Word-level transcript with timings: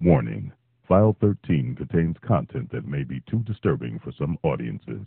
Warning 0.00 0.52
File 0.86 1.16
13 1.20 1.74
contains 1.74 2.16
content 2.24 2.70
that 2.70 2.86
may 2.86 3.02
be 3.02 3.22
too 3.28 3.38
disturbing 3.40 3.98
for 3.98 4.12
some 4.12 4.36
audiences. 4.42 5.06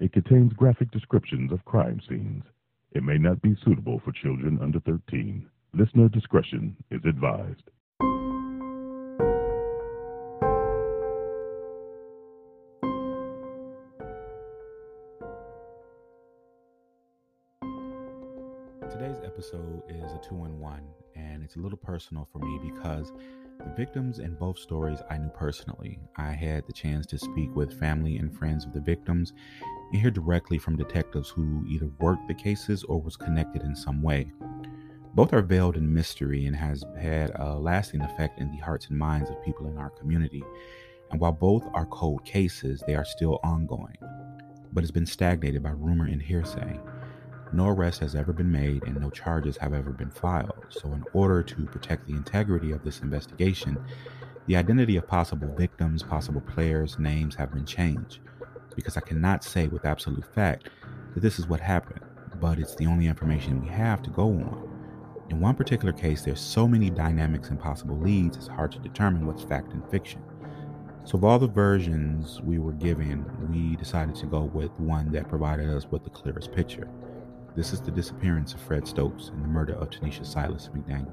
It 0.00 0.12
contains 0.14 0.54
graphic 0.54 0.90
descriptions 0.90 1.52
of 1.52 1.64
crime 1.66 2.00
scenes. 2.08 2.42
It 2.92 3.04
may 3.04 3.18
not 3.18 3.42
be 3.42 3.54
suitable 3.62 4.00
for 4.02 4.12
children 4.12 4.58
under 4.62 4.80
13. 4.80 5.46
Listener 5.74 6.08
discretion 6.08 6.74
is 6.90 7.00
advised. 7.04 7.70
Today's 18.90 19.20
episode 19.22 19.82
is 19.88 20.10
a 20.12 20.20
two 20.28 20.44
in 20.46 20.58
one, 20.58 20.82
and 21.14 21.42
it's 21.44 21.56
a 21.56 21.60
little 21.60 21.78
personal 21.78 22.26
for 22.32 22.38
me 22.38 22.58
because 22.72 23.12
the 23.64 23.74
victims 23.76 24.18
in 24.18 24.34
both 24.34 24.58
stories 24.58 25.00
I 25.10 25.18
knew 25.18 25.28
personally. 25.30 25.98
I 26.16 26.32
had 26.32 26.66
the 26.66 26.72
chance 26.72 27.06
to 27.06 27.18
speak 27.18 27.54
with 27.54 27.78
family 27.78 28.16
and 28.16 28.36
friends 28.36 28.64
of 28.64 28.72
the 28.72 28.80
victims 28.80 29.32
and 29.92 30.00
hear 30.00 30.10
directly 30.10 30.58
from 30.58 30.76
detectives 30.76 31.28
who 31.28 31.64
either 31.68 31.90
worked 32.00 32.28
the 32.28 32.34
cases 32.34 32.84
or 32.84 33.00
was 33.00 33.16
connected 33.16 33.62
in 33.62 33.74
some 33.74 34.02
way. 34.02 34.32
Both 35.14 35.32
are 35.32 35.42
veiled 35.42 35.76
in 35.76 35.92
mystery 35.92 36.46
and 36.46 36.54
has 36.54 36.84
had 37.00 37.32
a 37.34 37.58
lasting 37.58 38.00
effect 38.02 38.40
in 38.40 38.50
the 38.50 38.58
hearts 38.58 38.88
and 38.88 38.98
minds 38.98 39.28
of 39.28 39.44
people 39.44 39.66
in 39.66 39.76
our 39.76 39.90
community. 39.90 40.42
And 41.10 41.20
while 41.20 41.32
both 41.32 41.66
are 41.74 41.86
cold 41.86 42.24
cases, 42.24 42.82
they 42.86 42.94
are 42.94 43.04
still 43.04 43.40
ongoing, 43.42 43.96
but 44.72 44.84
it's 44.84 44.92
been 44.92 45.06
stagnated 45.06 45.62
by 45.62 45.70
rumor 45.70 46.06
and 46.06 46.22
hearsay. 46.22 46.78
No 47.52 47.68
arrest 47.68 48.00
has 48.00 48.14
ever 48.14 48.32
been 48.32 48.52
made 48.52 48.84
and 48.84 49.00
no 49.00 49.10
charges 49.10 49.56
have 49.56 49.74
ever 49.74 49.90
been 49.90 50.10
filed. 50.10 50.59
So, 50.70 50.92
in 50.92 51.04
order 51.12 51.42
to 51.42 51.66
protect 51.66 52.06
the 52.06 52.14
integrity 52.14 52.70
of 52.70 52.84
this 52.84 53.00
investigation, 53.00 53.76
the 54.46 54.56
identity 54.56 54.96
of 54.96 55.06
possible 55.06 55.52
victims, 55.56 56.02
possible 56.02 56.40
players' 56.40 56.98
names 56.98 57.34
have 57.34 57.52
been 57.52 57.66
changed. 57.66 58.20
Because 58.76 58.96
I 58.96 59.00
cannot 59.00 59.44
say 59.44 59.66
with 59.66 59.84
absolute 59.84 60.24
fact 60.34 60.70
that 61.14 61.20
this 61.20 61.38
is 61.38 61.48
what 61.48 61.60
happened, 61.60 62.00
but 62.40 62.58
it's 62.58 62.76
the 62.76 62.86
only 62.86 63.06
information 63.06 63.60
we 63.60 63.68
have 63.68 64.00
to 64.02 64.10
go 64.10 64.26
on. 64.28 64.68
In 65.28 65.40
one 65.40 65.54
particular 65.54 65.92
case, 65.92 66.22
there's 66.22 66.40
so 66.40 66.66
many 66.66 66.88
dynamics 66.88 67.50
and 67.50 67.60
possible 67.60 67.98
leads, 67.98 68.36
it's 68.36 68.48
hard 68.48 68.72
to 68.72 68.78
determine 68.78 69.26
what's 69.26 69.42
fact 69.42 69.72
and 69.72 69.88
fiction. 69.90 70.22
So, 71.04 71.18
of 71.18 71.24
all 71.24 71.38
the 71.38 71.48
versions 71.48 72.40
we 72.42 72.58
were 72.58 72.72
given, 72.72 73.24
we 73.50 73.76
decided 73.76 74.14
to 74.16 74.26
go 74.26 74.42
with 74.42 74.70
one 74.78 75.10
that 75.12 75.28
provided 75.28 75.68
us 75.68 75.86
with 75.90 76.04
the 76.04 76.10
clearest 76.10 76.52
picture. 76.52 76.88
This 77.56 77.72
is 77.72 77.80
the 77.80 77.90
disappearance 77.90 78.54
of 78.54 78.60
Fred 78.60 78.86
Stokes 78.86 79.28
and 79.28 79.42
the 79.42 79.48
murder 79.48 79.74
of 79.74 79.90
Tanisha 79.90 80.24
Silas 80.24 80.70
McDaniel. 80.74 81.12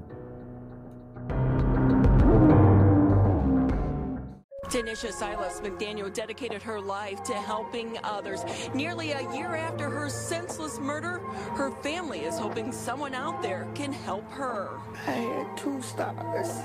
Tanisha 4.66 5.10
Silas 5.10 5.60
McDaniel 5.60 6.12
dedicated 6.12 6.62
her 6.62 6.80
life 6.80 7.22
to 7.24 7.34
helping 7.34 7.98
others. 8.04 8.44
Nearly 8.72 9.12
a 9.12 9.22
year 9.34 9.56
after 9.56 9.90
her 9.90 10.08
senseless 10.08 10.78
murder, 10.78 11.18
her 11.56 11.70
family 11.82 12.20
is 12.20 12.38
hoping 12.38 12.70
someone 12.70 13.14
out 13.14 13.42
there 13.42 13.66
can 13.74 13.92
help 13.92 14.30
her. 14.30 14.68
I 15.06 15.12
had 15.12 15.56
two 15.56 15.82
stars, 15.82 16.60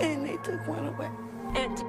and 0.00 0.24
they 0.24 0.38
took 0.38 0.66
one 0.66 0.88
away. 0.88 1.10
And 1.54 1.84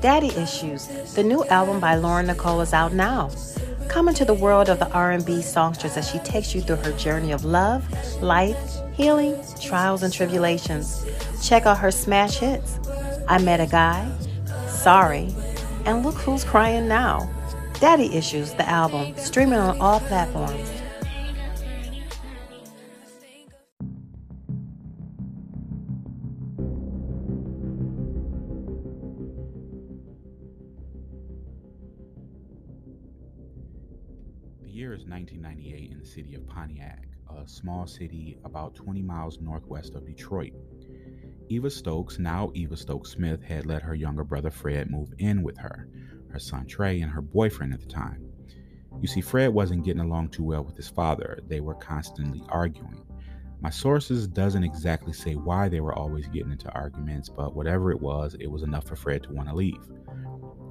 Daddy 0.00 0.28
Issues, 0.28 0.86
the 1.14 1.22
new 1.22 1.44
album 1.46 1.78
by 1.78 1.94
Lauren 1.94 2.26
Nicole 2.26 2.62
is 2.62 2.72
out 2.72 2.94
now. 2.94 3.30
Come 3.88 4.08
into 4.08 4.24
the 4.24 4.32
world 4.32 4.70
of 4.70 4.78
the 4.78 4.90
R&B 4.92 5.42
songstress 5.42 5.98
as 5.98 6.10
she 6.10 6.18
takes 6.20 6.54
you 6.54 6.62
through 6.62 6.76
her 6.76 6.92
journey 6.92 7.32
of 7.32 7.44
love, 7.44 7.84
life, 8.22 8.56
healing, 8.94 9.38
trials 9.60 10.02
and 10.02 10.10
tribulations. 10.10 11.04
Check 11.42 11.66
out 11.66 11.78
her 11.78 11.90
smash 11.90 12.38
hits. 12.38 12.78
I 13.28 13.38
Met 13.42 13.60
a 13.60 13.66
Guy, 13.66 14.10
Sorry, 14.68 15.34
and 15.84 16.02
Look 16.02 16.14
Who's 16.14 16.44
Crying 16.44 16.88
Now. 16.88 17.28
Daddy 17.78 18.14
Issues, 18.14 18.54
the 18.54 18.66
album, 18.66 19.14
streaming 19.18 19.58
on 19.58 19.78
all 19.82 20.00
platforms. 20.00 20.70
City 36.10 36.34
of 36.34 36.46
Pontiac, 36.48 37.06
a 37.38 37.46
small 37.46 37.86
city 37.86 38.36
about 38.44 38.74
20 38.74 39.00
miles 39.00 39.38
northwest 39.40 39.94
of 39.94 40.04
Detroit. 40.04 40.52
Eva 41.48 41.70
Stokes, 41.70 42.18
now 42.18 42.50
Eva 42.54 42.76
Stokes 42.76 43.10
Smith, 43.10 43.42
had 43.42 43.64
let 43.66 43.82
her 43.82 43.94
younger 43.94 44.24
brother 44.24 44.50
Fred 44.50 44.90
move 44.90 45.12
in 45.18 45.42
with 45.42 45.56
her, 45.58 45.88
her 46.30 46.38
son 46.38 46.66
Trey, 46.66 47.00
and 47.00 47.12
her 47.12 47.22
boyfriend 47.22 47.72
at 47.72 47.80
the 47.80 47.86
time. 47.86 48.28
You 49.00 49.06
see, 49.06 49.20
Fred 49.20 49.54
wasn't 49.54 49.84
getting 49.84 50.02
along 50.02 50.30
too 50.30 50.42
well 50.42 50.64
with 50.64 50.76
his 50.76 50.88
father. 50.88 51.38
They 51.46 51.60
were 51.60 51.74
constantly 51.74 52.42
arguing. 52.48 53.00
My 53.62 53.70
sources 53.70 54.26
doesn't 54.26 54.64
exactly 54.64 55.12
say 55.12 55.34
why 55.34 55.68
they 55.68 55.80
were 55.80 55.94
always 55.94 56.26
getting 56.28 56.52
into 56.52 56.72
arguments, 56.72 57.28
but 57.28 57.54
whatever 57.54 57.92
it 57.92 58.00
was, 58.00 58.34
it 58.40 58.46
was 58.46 58.62
enough 58.62 58.86
for 58.86 58.96
Fred 58.96 59.22
to 59.24 59.32
want 59.32 59.48
to 59.50 59.54
leave. 59.54 59.86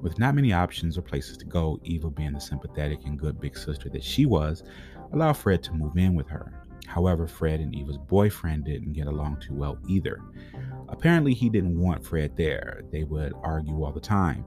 With 0.02 0.18
not 0.18 0.34
many 0.34 0.52
options 0.52 0.98
or 0.98 1.02
places 1.02 1.36
to 1.36 1.44
go, 1.44 1.78
Eva, 1.84 2.10
being 2.10 2.32
the 2.32 2.40
sympathetic 2.40 3.04
and 3.04 3.18
good 3.18 3.40
big 3.40 3.56
sister 3.56 3.88
that 3.90 4.02
she 4.02 4.26
was, 4.26 4.64
allowed 5.12 5.34
Fred 5.34 5.62
to 5.64 5.72
move 5.72 5.96
in 5.96 6.16
with 6.16 6.28
her. 6.28 6.64
However, 6.86 7.28
Fred 7.28 7.60
and 7.60 7.72
Eva's 7.76 7.98
boyfriend 7.98 8.64
didn't 8.64 8.94
get 8.94 9.06
along 9.06 9.38
too 9.40 9.54
well 9.54 9.78
either. 9.86 10.20
Apparently, 10.88 11.32
he 11.32 11.48
didn't 11.48 11.78
want 11.78 12.04
Fred 12.04 12.36
there. 12.36 12.82
They 12.90 13.04
would 13.04 13.34
argue 13.44 13.84
all 13.84 13.92
the 13.92 14.00
time, 14.00 14.44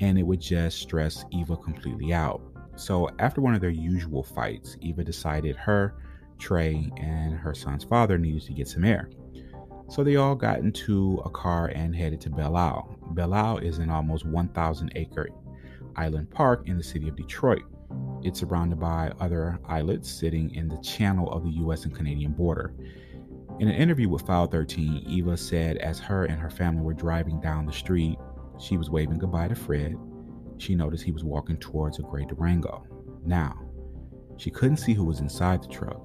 and 0.00 0.18
it 0.18 0.24
would 0.24 0.40
just 0.40 0.80
stress 0.80 1.24
Eva 1.30 1.56
completely 1.56 2.12
out. 2.12 2.42
So, 2.74 3.08
after 3.20 3.40
one 3.40 3.54
of 3.54 3.60
their 3.60 3.70
usual 3.70 4.24
fights, 4.24 4.76
Eva 4.80 5.04
decided 5.04 5.54
her, 5.54 5.94
Trey, 6.38 6.90
and 6.96 7.34
her 7.34 7.54
son's 7.54 7.84
father 7.84 8.18
needed 8.18 8.42
to 8.42 8.52
get 8.52 8.68
some 8.68 8.84
air. 8.84 9.10
So 9.88 10.02
they 10.02 10.16
all 10.16 10.34
got 10.34 10.60
into 10.60 11.22
a 11.24 11.30
car 11.30 11.66
and 11.68 11.94
headed 11.94 12.20
to 12.22 12.30
Belle 12.30 12.56
Isle. 12.56 12.98
Belle 13.10 13.34
Isle 13.34 13.58
is 13.58 13.78
an 13.78 13.90
almost 13.90 14.24
1,000 14.24 14.92
acre 14.96 15.28
island 15.96 16.30
park 16.30 16.66
in 16.66 16.76
the 16.76 16.82
city 16.82 17.08
of 17.08 17.16
Detroit. 17.16 17.62
It's 18.22 18.40
surrounded 18.40 18.80
by 18.80 19.12
other 19.20 19.58
islets 19.68 20.10
sitting 20.10 20.54
in 20.54 20.68
the 20.68 20.78
channel 20.78 21.30
of 21.30 21.44
the 21.44 21.50
US 21.50 21.84
and 21.84 21.94
Canadian 21.94 22.32
border. 22.32 22.74
In 23.60 23.68
an 23.68 23.74
interview 23.74 24.08
with 24.08 24.26
File 24.26 24.46
13, 24.46 25.04
Eva 25.06 25.36
said 25.36 25.76
as 25.76 26.00
her 26.00 26.24
and 26.24 26.40
her 26.40 26.50
family 26.50 26.82
were 26.82 26.94
driving 26.94 27.40
down 27.40 27.66
the 27.66 27.72
street, 27.72 28.18
she 28.58 28.76
was 28.76 28.90
waving 28.90 29.18
goodbye 29.18 29.48
to 29.48 29.54
Fred. 29.54 29.96
She 30.58 30.74
noticed 30.74 31.04
he 31.04 31.12
was 31.12 31.24
walking 31.24 31.58
towards 31.58 31.98
a 31.98 32.02
gray 32.02 32.24
Durango. 32.24 32.84
Now, 33.24 33.60
she 34.36 34.50
couldn't 34.50 34.78
see 34.78 34.94
who 34.94 35.04
was 35.04 35.20
inside 35.20 35.62
the 35.62 35.68
truck, 35.68 36.02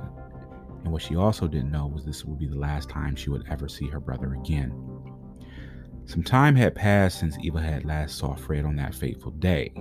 and 0.84 0.92
what 0.92 1.02
she 1.02 1.16
also 1.16 1.48
didn't 1.48 1.72
know 1.72 1.88
was 1.88 2.06
this 2.06 2.26
would 2.26 2.40
be 2.40 2.48
the 2.48 2.58
last 2.58 2.90
time 2.90 3.16
she 3.16 3.30
would 3.30 3.46
ever 3.50 3.68
see 3.68 3.88
her 3.88 4.00
brother 4.00 4.34
again. 4.34 4.72
Some 6.06 6.24
time 6.24 6.56
had 6.56 6.74
passed 6.74 7.20
since 7.20 7.38
Eva 7.40 7.62
had 7.62 7.86
last 7.86 8.18
saw 8.18 8.34
Fred 8.34 8.66
on 8.66 8.76
that 8.78 8.96
fateful 8.96 9.32
day. 9.32 9.72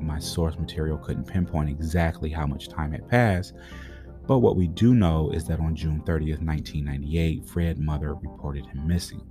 My 0.00 0.18
source 0.18 0.58
material 0.58 0.98
couldn't 0.98 1.28
pinpoint 1.28 1.70
exactly 1.70 2.30
how 2.30 2.46
much 2.46 2.68
time 2.68 2.92
had 2.92 3.08
passed, 3.08 3.54
but 4.26 4.38
what 4.40 4.56
we 4.56 4.66
do 4.66 4.94
know 4.94 5.30
is 5.30 5.44
that 5.44 5.60
on 5.60 5.76
June 5.76 6.00
30th, 6.00 6.44
1998, 6.44 7.48
Fred's 7.48 7.78
mother 7.78 8.14
reported 8.14 8.66
him 8.66 8.86
missing. 8.86 9.22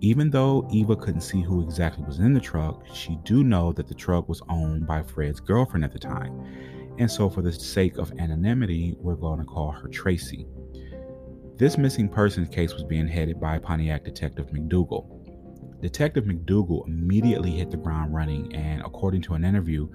Even 0.00 0.30
though 0.30 0.68
Eva 0.72 0.96
couldn't 0.96 1.20
see 1.20 1.42
who 1.42 1.62
exactly 1.62 2.04
was 2.04 2.18
in 2.18 2.34
the 2.34 2.40
truck, 2.40 2.84
she 2.92 3.16
do 3.22 3.44
know 3.44 3.72
that 3.72 3.86
the 3.86 3.94
truck 3.94 4.28
was 4.28 4.42
owned 4.48 4.84
by 4.84 5.00
Fred's 5.00 5.38
girlfriend 5.38 5.84
at 5.84 5.92
the 5.92 5.98
time. 6.00 6.44
And 6.98 7.10
so 7.10 7.30
for 7.30 7.42
the 7.42 7.52
sake 7.52 7.96
of 7.96 8.12
anonymity, 8.18 8.94
we're 8.98 9.16
going 9.16 9.38
to 9.38 9.44
call 9.44 9.70
her 9.70 9.88
Tracy. 9.88 10.46
This 11.56 11.78
missing 11.78 12.08
persons 12.08 12.48
case 12.48 12.74
was 12.74 12.84
being 12.84 13.06
headed 13.06 13.40
by 13.40 13.58
Pontiac 13.58 14.04
Detective 14.04 14.48
McDougal. 14.48 15.22
Detective 15.80 16.24
McDougal 16.24 16.86
immediately 16.86 17.50
hit 17.50 17.70
the 17.70 17.76
ground 17.76 18.14
running, 18.14 18.54
and 18.54 18.82
according 18.82 19.22
to 19.22 19.34
an 19.34 19.44
interview 19.44 19.88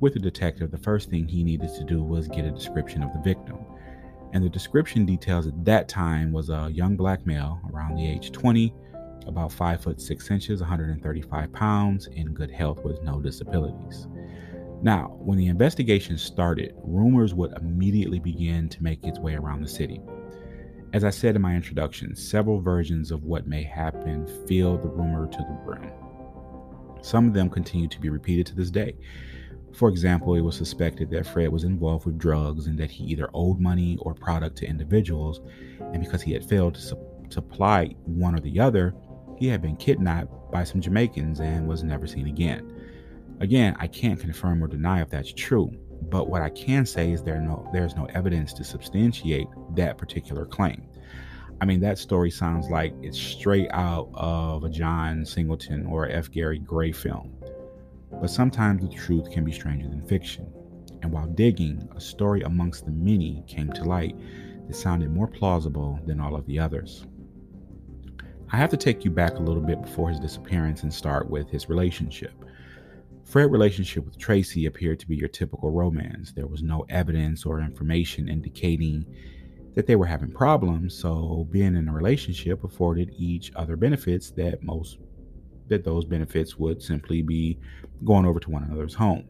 with 0.00 0.14
the 0.14 0.20
detective, 0.20 0.70
the 0.70 0.78
first 0.78 1.10
thing 1.10 1.26
he 1.26 1.42
needed 1.42 1.70
to 1.74 1.84
do 1.84 2.02
was 2.02 2.28
get 2.28 2.44
a 2.44 2.50
description 2.50 3.02
of 3.02 3.12
the 3.12 3.20
victim. 3.20 3.58
And 4.32 4.44
the 4.44 4.48
description 4.48 5.06
details 5.06 5.46
at 5.46 5.64
that 5.64 5.88
time 5.88 6.32
was 6.32 6.50
a 6.50 6.70
young 6.72 6.96
black 6.96 7.24
male 7.26 7.60
around 7.72 7.96
the 7.96 8.06
age 8.06 8.32
20, 8.32 8.74
about 9.26 9.52
5 9.52 9.80
foot 9.82 10.00
6 10.00 10.30
inches, 10.30 10.60
135 10.60 11.52
pounds, 11.52 12.06
in 12.08 12.34
good 12.34 12.50
health 12.50 12.84
with 12.84 13.02
no 13.02 13.20
disabilities. 13.20 14.08
Now, 14.82 15.16
when 15.18 15.38
the 15.38 15.46
investigation 15.46 16.18
started, 16.18 16.74
rumors 16.82 17.34
would 17.34 17.52
immediately 17.56 18.18
begin 18.18 18.68
to 18.68 18.82
make 18.82 19.04
its 19.04 19.18
way 19.18 19.34
around 19.34 19.62
the 19.62 19.68
city. 19.68 20.00
As 20.92 21.04
I 21.04 21.10
said 21.10 21.34
in 21.34 21.42
my 21.42 21.54
introduction, 21.54 22.14
several 22.14 22.60
versions 22.60 23.10
of 23.10 23.24
what 23.24 23.46
may 23.46 23.62
happen 23.62 24.26
fill 24.46 24.78
the 24.78 24.88
rumor 24.88 25.26
to 25.26 25.38
the 25.38 25.58
brim. 25.64 25.90
Some 27.02 27.26
of 27.26 27.34
them 27.34 27.50
continue 27.50 27.88
to 27.88 28.00
be 28.00 28.10
repeated 28.10 28.46
to 28.46 28.54
this 28.54 28.70
day. 28.70 28.94
For 29.72 29.88
example, 29.88 30.36
it 30.36 30.40
was 30.40 30.54
suspected 30.56 31.10
that 31.10 31.26
Fred 31.26 31.48
was 31.48 31.64
involved 31.64 32.06
with 32.06 32.16
drugs 32.16 32.66
and 32.66 32.78
that 32.78 32.92
he 32.92 33.04
either 33.04 33.28
owed 33.34 33.58
money 33.58 33.98
or 34.00 34.14
product 34.14 34.56
to 34.58 34.66
individuals, 34.66 35.40
and 35.80 36.00
because 36.00 36.22
he 36.22 36.32
had 36.32 36.48
failed 36.48 36.76
to 36.76 36.80
su- 36.80 37.26
supply 37.28 37.86
one 38.04 38.36
or 38.36 38.40
the 38.40 38.60
other, 38.60 38.94
he 39.36 39.48
had 39.48 39.60
been 39.60 39.76
kidnapped 39.76 40.32
by 40.52 40.62
some 40.62 40.80
Jamaicans 40.80 41.40
and 41.40 41.66
was 41.66 41.82
never 41.82 42.06
seen 42.06 42.28
again. 42.28 42.70
Again, 43.40 43.76
I 43.78 43.86
can't 43.86 44.20
confirm 44.20 44.62
or 44.62 44.68
deny 44.68 45.02
if 45.02 45.10
that's 45.10 45.32
true, 45.32 45.70
but 46.10 46.28
what 46.28 46.42
I 46.42 46.50
can 46.50 46.86
say 46.86 47.12
is 47.12 47.22
there 47.22 47.40
no 47.40 47.68
there's 47.72 47.96
no 47.96 48.04
evidence 48.06 48.52
to 48.54 48.64
substantiate 48.64 49.48
that 49.74 49.98
particular 49.98 50.46
claim. 50.46 50.86
I 51.60 51.64
mean, 51.64 51.80
that 51.80 51.98
story 51.98 52.30
sounds 52.30 52.68
like 52.68 52.94
it's 53.02 53.18
straight 53.18 53.68
out 53.70 54.10
of 54.14 54.64
a 54.64 54.68
John 54.68 55.24
Singleton 55.24 55.86
or 55.86 56.08
F. 56.08 56.30
Gary 56.30 56.58
Gray 56.58 56.92
film. 56.92 57.32
But 58.20 58.30
sometimes 58.30 58.82
the 58.82 58.94
truth 58.94 59.30
can 59.30 59.44
be 59.44 59.52
stranger 59.52 59.88
than 59.88 60.06
fiction. 60.06 60.52
And 61.02 61.12
while 61.12 61.26
digging, 61.26 61.88
a 61.94 62.00
story 62.00 62.42
amongst 62.42 62.86
the 62.86 62.92
many 62.92 63.44
came 63.46 63.72
to 63.72 63.84
light 63.84 64.16
that 64.66 64.74
sounded 64.74 65.10
more 65.10 65.28
plausible 65.28 66.00
than 66.06 66.20
all 66.20 66.34
of 66.34 66.46
the 66.46 66.58
others. 66.58 67.06
I 68.52 68.56
have 68.56 68.70
to 68.70 68.76
take 68.76 69.04
you 69.04 69.10
back 69.10 69.34
a 69.34 69.42
little 69.42 69.62
bit 69.62 69.82
before 69.82 70.10
his 70.10 70.20
disappearance 70.20 70.82
and 70.82 70.92
start 70.92 71.28
with 71.28 71.50
his 71.50 71.68
relationship. 71.68 72.43
Fred's 73.24 73.50
relationship 73.50 74.04
with 74.04 74.18
Tracy 74.18 74.66
appeared 74.66 75.00
to 75.00 75.08
be 75.08 75.16
your 75.16 75.28
typical 75.28 75.70
romance. 75.70 76.32
There 76.32 76.46
was 76.46 76.62
no 76.62 76.84
evidence 76.88 77.44
or 77.44 77.60
information 77.60 78.28
indicating 78.28 79.04
that 79.74 79.86
they 79.86 79.96
were 79.96 80.06
having 80.06 80.30
problems, 80.30 80.96
so 80.96 81.48
being 81.50 81.74
in 81.74 81.88
a 81.88 81.92
relationship 81.92 82.62
afforded 82.62 83.12
each 83.16 83.50
other 83.56 83.76
benefits 83.76 84.30
that 84.32 84.62
most 84.62 84.98
that 85.68 85.82
those 85.82 86.04
benefits 86.04 86.58
would 86.58 86.82
simply 86.82 87.22
be 87.22 87.58
going 88.04 88.26
over 88.26 88.38
to 88.38 88.50
one 88.50 88.62
another's 88.64 88.94
home. 88.94 89.24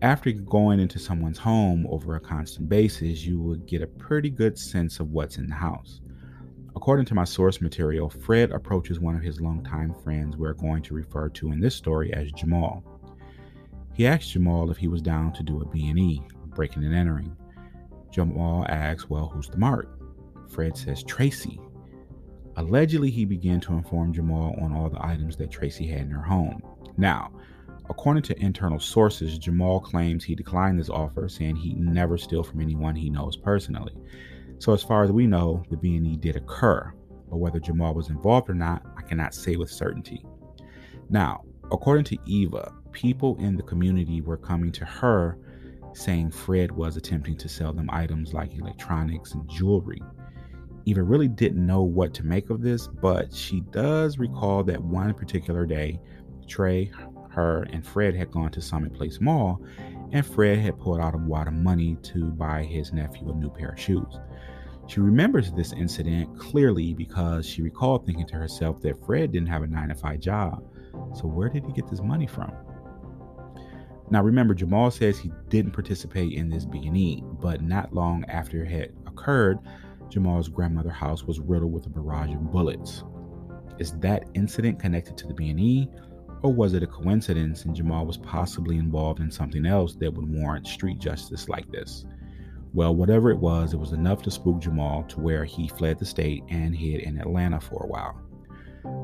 After 0.00 0.30
going 0.30 0.78
into 0.78 1.00
someone's 1.00 1.38
home 1.38 1.86
over 1.90 2.14
a 2.14 2.20
constant 2.20 2.68
basis, 2.68 3.24
you 3.24 3.40
would 3.40 3.66
get 3.66 3.82
a 3.82 3.86
pretty 3.88 4.30
good 4.30 4.56
sense 4.56 5.00
of 5.00 5.10
what's 5.10 5.36
in 5.36 5.48
the 5.48 5.56
house. 5.56 6.00
According 6.88 7.04
to 7.04 7.14
my 7.14 7.24
source 7.24 7.60
material, 7.60 8.08
Fred 8.08 8.50
approaches 8.50 8.98
one 8.98 9.14
of 9.14 9.20
his 9.20 9.42
longtime 9.42 9.94
friends 10.02 10.38
we're 10.38 10.54
going 10.54 10.80
to 10.84 10.94
refer 10.94 11.28
to 11.28 11.52
in 11.52 11.60
this 11.60 11.74
story 11.74 12.14
as 12.14 12.32
Jamal. 12.32 12.82
He 13.92 14.06
asks 14.06 14.30
Jamal 14.30 14.70
if 14.70 14.78
he 14.78 14.88
was 14.88 15.02
down 15.02 15.34
to 15.34 15.42
do 15.42 15.60
a 15.60 15.66
B&E, 15.66 16.22
breaking 16.46 16.84
and 16.84 16.94
entering. 16.94 17.36
Jamal 18.10 18.64
asks, 18.70 19.10
well, 19.10 19.26
who's 19.26 19.48
the 19.48 19.58
mark? 19.58 20.00
Fred 20.48 20.78
says, 20.78 21.02
Tracy. 21.02 21.60
Allegedly, 22.56 23.10
he 23.10 23.26
began 23.26 23.60
to 23.60 23.74
inform 23.74 24.14
Jamal 24.14 24.56
on 24.58 24.72
all 24.72 24.88
the 24.88 25.04
items 25.04 25.36
that 25.36 25.50
Tracy 25.50 25.86
had 25.86 26.00
in 26.00 26.10
her 26.10 26.22
home. 26.22 26.62
Now, 26.96 27.32
according 27.90 28.22
to 28.22 28.42
internal 28.42 28.80
sources, 28.80 29.36
Jamal 29.36 29.78
claims 29.80 30.24
he 30.24 30.34
declined 30.34 30.80
this 30.80 30.88
offer, 30.88 31.28
saying 31.28 31.56
he'd 31.56 31.78
never 31.78 32.16
steal 32.16 32.42
from 32.42 32.62
anyone 32.62 32.96
he 32.96 33.10
knows 33.10 33.36
personally. 33.36 33.92
So, 34.58 34.72
as 34.72 34.82
far 34.82 35.04
as 35.04 35.12
we 35.12 35.26
know, 35.26 35.62
the 35.70 35.76
B&E 35.76 36.16
did 36.16 36.36
occur, 36.36 36.92
but 37.30 37.36
whether 37.36 37.60
Jamal 37.60 37.94
was 37.94 38.08
involved 38.08 38.50
or 38.50 38.54
not, 38.54 38.82
I 38.96 39.02
cannot 39.02 39.34
say 39.34 39.56
with 39.56 39.70
certainty. 39.70 40.24
Now, 41.10 41.44
according 41.70 42.04
to 42.06 42.18
Eva, 42.26 42.72
people 42.92 43.36
in 43.38 43.56
the 43.56 43.62
community 43.62 44.20
were 44.20 44.36
coming 44.36 44.72
to 44.72 44.84
her 44.84 45.38
saying 45.94 46.30
Fred 46.30 46.70
was 46.70 46.96
attempting 46.96 47.36
to 47.36 47.48
sell 47.48 47.72
them 47.72 47.88
items 47.92 48.32
like 48.32 48.56
electronics 48.56 49.32
and 49.32 49.48
jewelry. 49.48 50.02
Eva 50.84 51.02
really 51.02 51.28
didn't 51.28 51.64
know 51.64 51.82
what 51.82 52.14
to 52.14 52.24
make 52.24 52.50
of 52.50 52.62
this, 52.62 52.88
but 52.88 53.34
she 53.34 53.60
does 53.72 54.18
recall 54.18 54.64
that 54.64 54.82
one 54.82 55.12
particular 55.12 55.66
day, 55.66 56.00
Trey, 56.46 56.90
her, 57.30 57.64
and 57.70 57.86
Fred 57.86 58.14
had 58.14 58.30
gone 58.30 58.50
to 58.52 58.62
Summit 58.62 58.94
Place 58.94 59.20
Mall, 59.20 59.62
and 60.12 60.24
Fred 60.24 60.58
had 60.58 60.78
pulled 60.78 61.00
out 61.00 61.14
a 61.14 61.18
wad 61.18 61.46
of 61.46 61.52
money 61.52 61.96
to 62.04 62.26
buy 62.30 62.62
his 62.62 62.92
nephew 62.92 63.30
a 63.30 63.34
new 63.34 63.50
pair 63.50 63.70
of 63.70 63.80
shoes. 63.80 64.18
She 64.88 65.00
remembers 65.00 65.52
this 65.52 65.74
incident 65.74 66.38
clearly 66.38 66.94
because 66.94 67.46
she 67.46 67.60
recalled 67.60 68.06
thinking 68.06 68.26
to 68.28 68.36
herself 68.36 68.80
that 68.80 69.04
Fred 69.04 69.32
didn't 69.32 69.48
have 69.48 69.62
a 69.62 69.66
9 69.66 69.90
to 69.90 69.94
5 69.94 70.18
job. 70.18 70.64
So, 71.14 71.28
where 71.28 71.50
did 71.50 71.66
he 71.66 71.72
get 71.72 71.88
this 71.88 72.00
money 72.00 72.26
from? 72.26 72.52
Now, 74.10 74.22
remember, 74.22 74.54
Jamal 74.54 74.90
says 74.90 75.18
he 75.18 75.30
didn't 75.50 75.72
participate 75.72 76.32
in 76.32 76.48
this 76.48 76.64
B&E, 76.64 77.22
but 77.38 77.60
not 77.60 77.94
long 77.94 78.24
after 78.28 78.64
it 78.64 78.70
had 78.70 78.92
occurred, 79.06 79.58
Jamal's 80.08 80.48
grandmother's 80.48 80.94
house 80.94 81.24
was 81.24 81.38
riddled 81.38 81.72
with 81.72 81.84
a 81.84 81.90
barrage 81.90 82.32
of 82.32 82.50
bullets. 82.50 83.04
Is 83.78 83.92
that 83.98 84.24
incident 84.32 84.80
connected 84.80 85.18
to 85.18 85.26
the 85.26 85.34
B&E, 85.34 85.86
or 86.42 86.54
was 86.54 86.72
it 86.72 86.82
a 86.82 86.86
coincidence 86.86 87.66
and 87.66 87.76
Jamal 87.76 88.06
was 88.06 88.16
possibly 88.16 88.78
involved 88.78 89.20
in 89.20 89.30
something 89.30 89.66
else 89.66 89.96
that 89.96 90.14
would 90.14 90.32
warrant 90.34 90.66
street 90.66 90.98
justice 90.98 91.46
like 91.50 91.70
this? 91.70 92.06
Well, 92.78 92.94
whatever 92.94 93.32
it 93.32 93.40
was, 93.40 93.74
it 93.74 93.80
was 93.80 93.90
enough 93.90 94.22
to 94.22 94.30
spook 94.30 94.60
Jamal 94.60 95.02
to 95.08 95.18
where 95.18 95.44
he 95.44 95.66
fled 95.66 95.98
the 95.98 96.04
state 96.04 96.44
and 96.48 96.76
hid 96.76 97.00
in 97.00 97.18
Atlanta 97.18 97.58
for 97.58 97.82
a 97.82 97.88
while. 97.88 98.16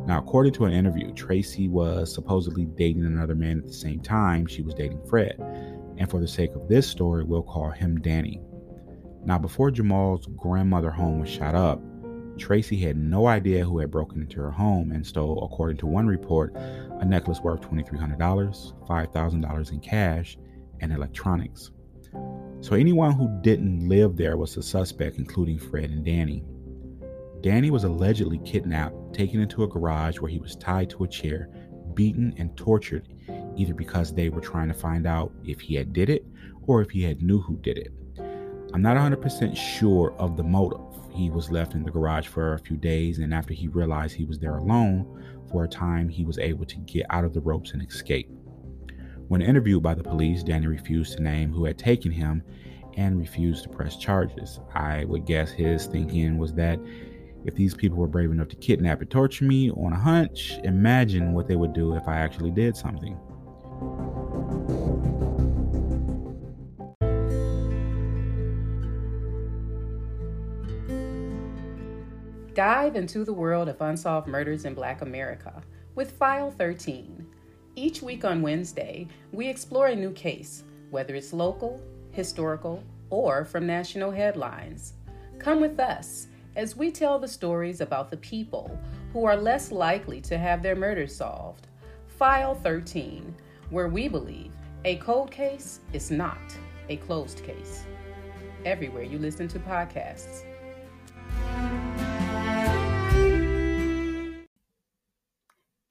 Now, 0.06 0.18
according 0.18 0.52
to 0.52 0.66
an 0.66 0.72
interview, 0.72 1.12
Tracy 1.12 1.66
was 1.66 2.14
supposedly 2.14 2.66
dating 2.66 3.04
another 3.04 3.34
man 3.34 3.58
at 3.58 3.66
the 3.66 3.72
same 3.72 3.98
time 3.98 4.46
she 4.46 4.62
was 4.62 4.74
dating 4.74 5.04
Fred. 5.08 5.34
And 5.98 6.08
for 6.08 6.20
the 6.20 6.28
sake 6.28 6.54
of 6.54 6.68
this 6.68 6.86
story, 6.86 7.24
we'll 7.24 7.42
call 7.42 7.70
him 7.70 8.00
Danny. 8.00 8.40
Now, 9.24 9.38
before 9.38 9.72
Jamal's 9.72 10.28
grandmother 10.36 10.92
home 10.92 11.18
was 11.18 11.28
shot 11.28 11.56
up, 11.56 11.82
Tracy 12.38 12.76
had 12.76 12.96
no 12.96 13.26
idea 13.26 13.64
who 13.64 13.80
had 13.80 13.90
broken 13.90 14.20
into 14.20 14.40
her 14.40 14.52
home 14.52 14.92
and 14.92 15.04
stole, 15.04 15.42
according 15.50 15.78
to 15.78 15.86
one 15.86 16.06
report, 16.06 16.54
a 16.54 17.04
necklace 17.04 17.40
worth 17.40 17.62
$2,300, 17.62 18.18
$5,000 18.86 19.72
in 19.72 19.80
cash, 19.80 20.38
and 20.80 20.92
electronics. 20.92 21.72
So 22.64 22.74
anyone 22.74 23.12
who 23.12 23.28
didn't 23.42 23.90
live 23.90 24.16
there 24.16 24.38
was 24.38 24.56
a 24.56 24.62
suspect, 24.62 25.18
including 25.18 25.58
Fred 25.58 25.90
and 25.90 26.02
Danny. 26.02 26.42
Danny 27.42 27.70
was 27.70 27.84
allegedly 27.84 28.38
kidnapped, 28.38 29.12
taken 29.12 29.42
into 29.42 29.64
a 29.64 29.68
garage 29.68 30.18
where 30.18 30.30
he 30.30 30.38
was 30.38 30.56
tied 30.56 30.88
to 30.88 31.04
a 31.04 31.08
chair, 31.08 31.50
beaten, 31.92 32.32
and 32.38 32.56
tortured, 32.56 33.06
either 33.54 33.74
because 33.74 34.14
they 34.14 34.30
were 34.30 34.40
trying 34.40 34.68
to 34.68 34.74
find 34.74 35.06
out 35.06 35.30
if 35.44 35.60
he 35.60 35.74
had 35.74 35.92
did 35.92 36.08
it 36.08 36.24
or 36.66 36.80
if 36.80 36.88
he 36.88 37.02
had 37.02 37.20
knew 37.20 37.38
who 37.38 37.58
did 37.58 37.76
it. 37.76 37.92
I'm 38.72 38.80
not 38.80 38.96
100% 38.96 39.54
sure 39.54 40.14
of 40.18 40.38
the 40.38 40.42
motive. 40.42 40.80
He 41.12 41.28
was 41.28 41.50
left 41.50 41.74
in 41.74 41.82
the 41.82 41.90
garage 41.90 42.28
for 42.28 42.54
a 42.54 42.58
few 42.58 42.78
days, 42.78 43.18
and 43.18 43.34
after 43.34 43.52
he 43.52 43.68
realized 43.68 44.14
he 44.14 44.24
was 44.24 44.38
there 44.38 44.56
alone 44.56 45.22
for 45.52 45.64
a 45.64 45.68
time, 45.68 46.08
he 46.08 46.24
was 46.24 46.38
able 46.38 46.64
to 46.64 46.76
get 46.78 47.04
out 47.10 47.26
of 47.26 47.34
the 47.34 47.42
ropes 47.42 47.72
and 47.72 47.86
escape. 47.86 48.30
When 49.28 49.40
interviewed 49.40 49.82
by 49.82 49.94
the 49.94 50.02
police, 50.02 50.42
Danny 50.42 50.66
refused 50.66 51.16
to 51.16 51.22
name 51.22 51.50
who 51.50 51.64
had 51.64 51.78
taken 51.78 52.12
him 52.12 52.42
and 52.96 53.18
refused 53.18 53.62
to 53.64 53.70
press 53.70 53.96
charges. 53.96 54.60
I 54.74 55.04
would 55.06 55.24
guess 55.24 55.50
his 55.50 55.86
thinking 55.86 56.36
was 56.36 56.52
that 56.54 56.78
if 57.44 57.54
these 57.54 57.74
people 57.74 57.98
were 57.98 58.06
brave 58.06 58.30
enough 58.30 58.48
to 58.48 58.56
kidnap 58.56 59.00
and 59.00 59.10
torture 59.10 59.44
me 59.44 59.70
on 59.70 59.92
a 59.92 59.98
hunch, 59.98 60.58
imagine 60.62 61.32
what 61.32 61.48
they 61.48 61.56
would 61.56 61.72
do 61.72 61.94
if 61.94 62.06
I 62.06 62.16
actually 62.16 62.50
did 62.50 62.76
something. 62.76 63.18
Dive 72.54 72.94
into 72.94 73.24
the 73.24 73.32
world 73.32 73.68
of 73.68 73.80
unsolved 73.80 74.28
murders 74.28 74.64
in 74.64 74.74
Black 74.74 75.02
America 75.02 75.62
with 75.94 76.12
File 76.12 76.50
13. 76.50 77.23
Each 77.76 78.02
week 78.02 78.24
on 78.24 78.40
Wednesday, 78.40 79.08
we 79.32 79.48
explore 79.48 79.88
a 79.88 79.96
new 79.96 80.12
case, 80.12 80.62
whether 80.90 81.16
it's 81.16 81.32
local, 81.32 81.82
historical, 82.12 82.84
or 83.10 83.44
from 83.44 83.66
national 83.66 84.12
headlines. 84.12 84.92
Come 85.40 85.60
with 85.60 85.80
us 85.80 86.28
as 86.54 86.76
we 86.76 86.92
tell 86.92 87.18
the 87.18 87.26
stories 87.26 87.80
about 87.80 88.12
the 88.12 88.16
people 88.18 88.78
who 89.12 89.24
are 89.24 89.36
less 89.36 89.72
likely 89.72 90.20
to 90.20 90.38
have 90.38 90.62
their 90.62 90.76
murders 90.76 91.16
solved. 91.16 91.66
File 92.06 92.54
13, 92.54 93.34
where 93.70 93.88
we 93.88 94.06
believe 94.06 94.52
a 94.84 94.94
cold 94.96 95.32
case 95.32 95.80
is 95.92 96.12
not 96.12 96.38
a 96.88 96.96
closed 96.98 97.42
case. 97.42 97.82
Everywhere 98.64 99.02
you 99.02 99.18
listen 99.18 99.48
to 99.48 99.58
podcasts. 99.58 100.44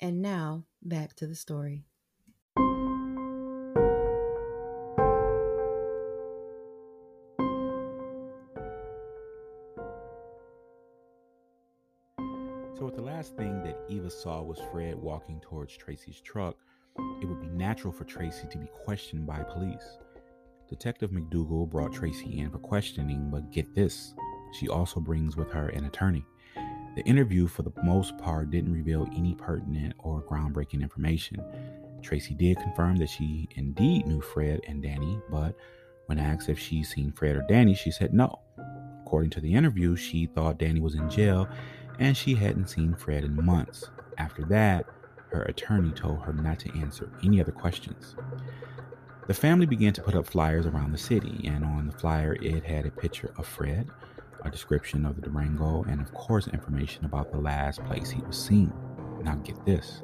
And 0.04 0.22
now, 0.22 0.66
back 0.82 1.14
to 1.16 1.28
the 1.28 1.34
story. 1.34 1.86
So, 12.78 12.88
if 12.88 12.96
the 12.96 13.02
last 13.02 13.38
thing 13.38 13.64
that 13.64 13.80
Eva 13.88 14.10
saw 14.10 14.42
was 14.42 14.60
Fred 14.74 14.96
walking 14.96 15.40
towards 15.40 15.78
Tracy's 15.78 16.20
truck, 16.20 16.58
it 17.22 17.26
would 17.26 17.40
be 17.40 17.48
natural 17.48 17.94
for 17.94 18.04
Tracy 18.04 18.46
to 18.52 18.58
be 18.58 18.68
questioned 18.84 19.26
by 19.26 19.42
police. 19.44 20.00
Detective 20.68 21.12
McDougal 21.12 21.70
brought 21.70 21.94
Tracy 21.94 22.40
in 22.40 22.52
for 22.52 22.60
questioning, 22.60 23.30
but 23.32 23.54
get 23.54 23.74
this, 23.74 24.14
she 24.52 24.68
also 24.68 25.00
brings 25.00 25.38
with 25.38 25.50
her 25.52 25.70
an 25.70 25.86
attorney. 25.86 26.26
The 26.96 27.04
interview, 27.04 27.48
for 27.48 27.64
the 27.64 27.72
most 27.84 28.18
part, 28.18 28.52
didn't 28.52 28.74
reveal 28.74 29.08
any 29.16 29.36
pertinent 29.36 29.94
or 29.98 30.22
groundbreaking 30.22 30.82
information. 30.82 31.44
Tracy 32.02 32.34
did 32.34 32.60
confirm 32.60 32.98
that 32.98 33.10
she 33.10 33.48
indeed 33.56 34.06
knew 34.06 34.22
Fred 34.22 34.62
and 34.68 34.84
Danny, 34.84 35.20
but 35.30 35.56
when 36.06 36.20
asked 36.20 36.50
if 36.50 36.60
she'd 36.60 36.86
seen 36.86 37.12
Fred 37.12 37.36
or 37.36 37.46
Danny, 37.48 37.74
she 37.74 37.92
said 37.92 38.14
no. 38.14 38.40
According 39.06 39.32
to 39.32 39.42
the 39.42 39.54
interview, 39.54 39.96
she 39.96 40.28
thought 40.28 40.60
Danny 40.60 40.80
was 40.80 40.96
in 40.96 41.10
jail 41.10 41.48
and 42.00 42.16
she 42.16 42.36
hadn't 42.36 42.70
seen 42.70 42.96
Fred 42.96 43.24
in 43.24 43.44
months. 43.44 43.90
After 44.18 44.44
that, 44.46 44.86
her 45.32 45.44
attorney 45.44 45.92
told 45.92 46.22
her 46.22 46.34
not 46.34 46.60
to 46.60 46.78
answer 46.78 47.12
any 47.24 47.42
other 47.42 47.52
questions. 47.52 48.16
The 49.28 49.34
family 49.34 49.66
began 49.66 49.94
to 49.94 50.02
put 50.02 50.16
up 50.16 50.28
flyers 50.28 50.66
around 50.66 50.92
the 50.92 50.98
city, 50.98 51.46
and 51.48 51.64
on 51.64 51.88
the 51.88 51.98
flyer, 51.98 52.34
it 52.34 52.66
had 52.66 52.86
a 52.86 52.92
picture 52.92 53.34
of 53.38 53.48
Fred, 53.48 53.90
a 54.46 54.52
description 54.52 55.06
of 55.06 55.16
the 55.16 55.22
Durango, 55.22 55.84
and 55.84 56.02
of 56.02 56.14
course, 56.14 56.48
information 56.48 57.06
about 57.06 57.32
the 57.32 57.38
last 57.38 57.84
place 57.86 58.10
he 58.10 58.22
was 58.22 58.38
seen. 58.38 58.74
Now, 59.24 59.36
get 59.36 59.66
this 59.66 60.02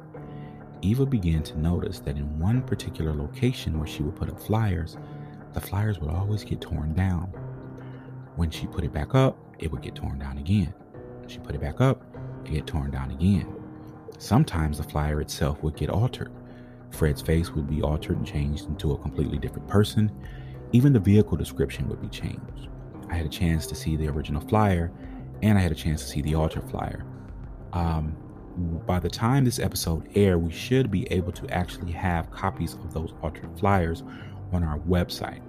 Eva 0.81 1.05
began 1.05 1.43
to 1.43 1.59
notice 1.59 1.99
that 1.99 2.17
in 2.17 2.39
one 2.39 2.61
particular 2.61 3.13
location 3.13 3.77
where 3.77 3.87
she 3.87 4.01
would 4.01 4.15
put 4.15 4.29
up 4.29 4.39
flyers, 4.39 4.97
the 5.53 5.59
flyers 5.59 5.99
would 5.99 6.09
always 6.09 6.43
get 6.43 6.61
torn 6.61 6.93
down. 6.93 7.25
When 8.35 8.49
she 8.49 8.67
put 8.67 8.85
it 8.85 8.93
back 8.93 9.13
up, 9.13 9.37
it 9.59 9.69
would 9.71 9.81
get 9.81 9.95
torn 9.95 10.19
down 10.19 10.37
again. 10.37 10.73
She 11.27 11.39
put 11.39 11.55
it 11.55 11.61
back 11.61 11.81
up, 11.81 12.03
it 12.45 12.51
get 12.51 12.67
torn 12.67 12.91
down 12.91 13.11
again. 13.11 13.53
Sometimes 14.17 14.77
the 14.77 14.83
flyer 14.83 15.19
itself 15.21 15.61
would 15.63 15.75
get 15.75 15.89
altered. 15.89 16.31
Fred's 16.91 17.21
face 17.21 17.51
would 17.51 17.69
be 17.69 17.81
altered 17.81 18.17
and 18.17 18.25
changed 18.25 18.67
into 18.67 18.93
a 18.93 18.97
completely 18.97 19.37
different 19.37 19.67
person. 19.67 20.11
Even 20.71 20.93
the 20.93 20.99
vehicle 20.99 21.37
description 21.37 21.87
would 21.89 22.01
be 22.01 22.09
changed. 22.09 22.69
I 23.09 23.15
had 23.15 23.25
a 23.25 23.29
chance 23.29 23.67
to 23.67 23.75
see 23.75 23.95
the 23.95 24.07
original 24.07 24.41
flyer, 24.41 24.91
and 25.41 25.57
I 25.57 25.61
had 25.61 25.71
a 25.71 25.75
chance 25.75 26.01
to 26.01 26.07
see 26.07 26.21
the 26.21 26.35
altered 26.35 26.69
flyer. 26.69 27.05
Um, 27.73 28.15
by 28.85 28.99
the 28.99 29.09
time 29.09 29.45
this 29.45 29.59
episode 29.59 30.09
air, 30.15 30.37
we 30.37 30.51
should 30.51 30.91
be 30.91 31.11
able 31.11 31.31
to 31.33 31.47
actually 31.49 31.91
have 31.91 32.31
copies 32.31 32.73
of 32.73 32.93
those 32.93 33.13
altered 33.21 33.57
flyers 33.57 34.03
on 34.51 34.63
our 34.63 34.79
website. 34.79 35.41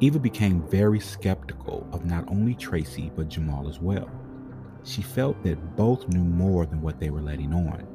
Eva 0.00 0.18
became 0.18 0.62
very 0.68 0.98
skeptical 0.98 1.86
of 1.92 2.06
not 2.06 2.28
only 2.28 2.54
Tracy 2.54 3.12
but 3.14 3.28
Jamal 3.28 3.68
as 3.68 3.80
well. 3.80 4.10
She 4.82 5.02
felt 5.02 5.42
that 5.42 5.76
both 5.76 6.08
knew 6.08 6.24
more 6.24 6.64
than 6.64 6.80
what 6.80 6.98
they 6.98 7.10
were 7.10 7.20
letting 7.20 7.52
on. 7.52 7.86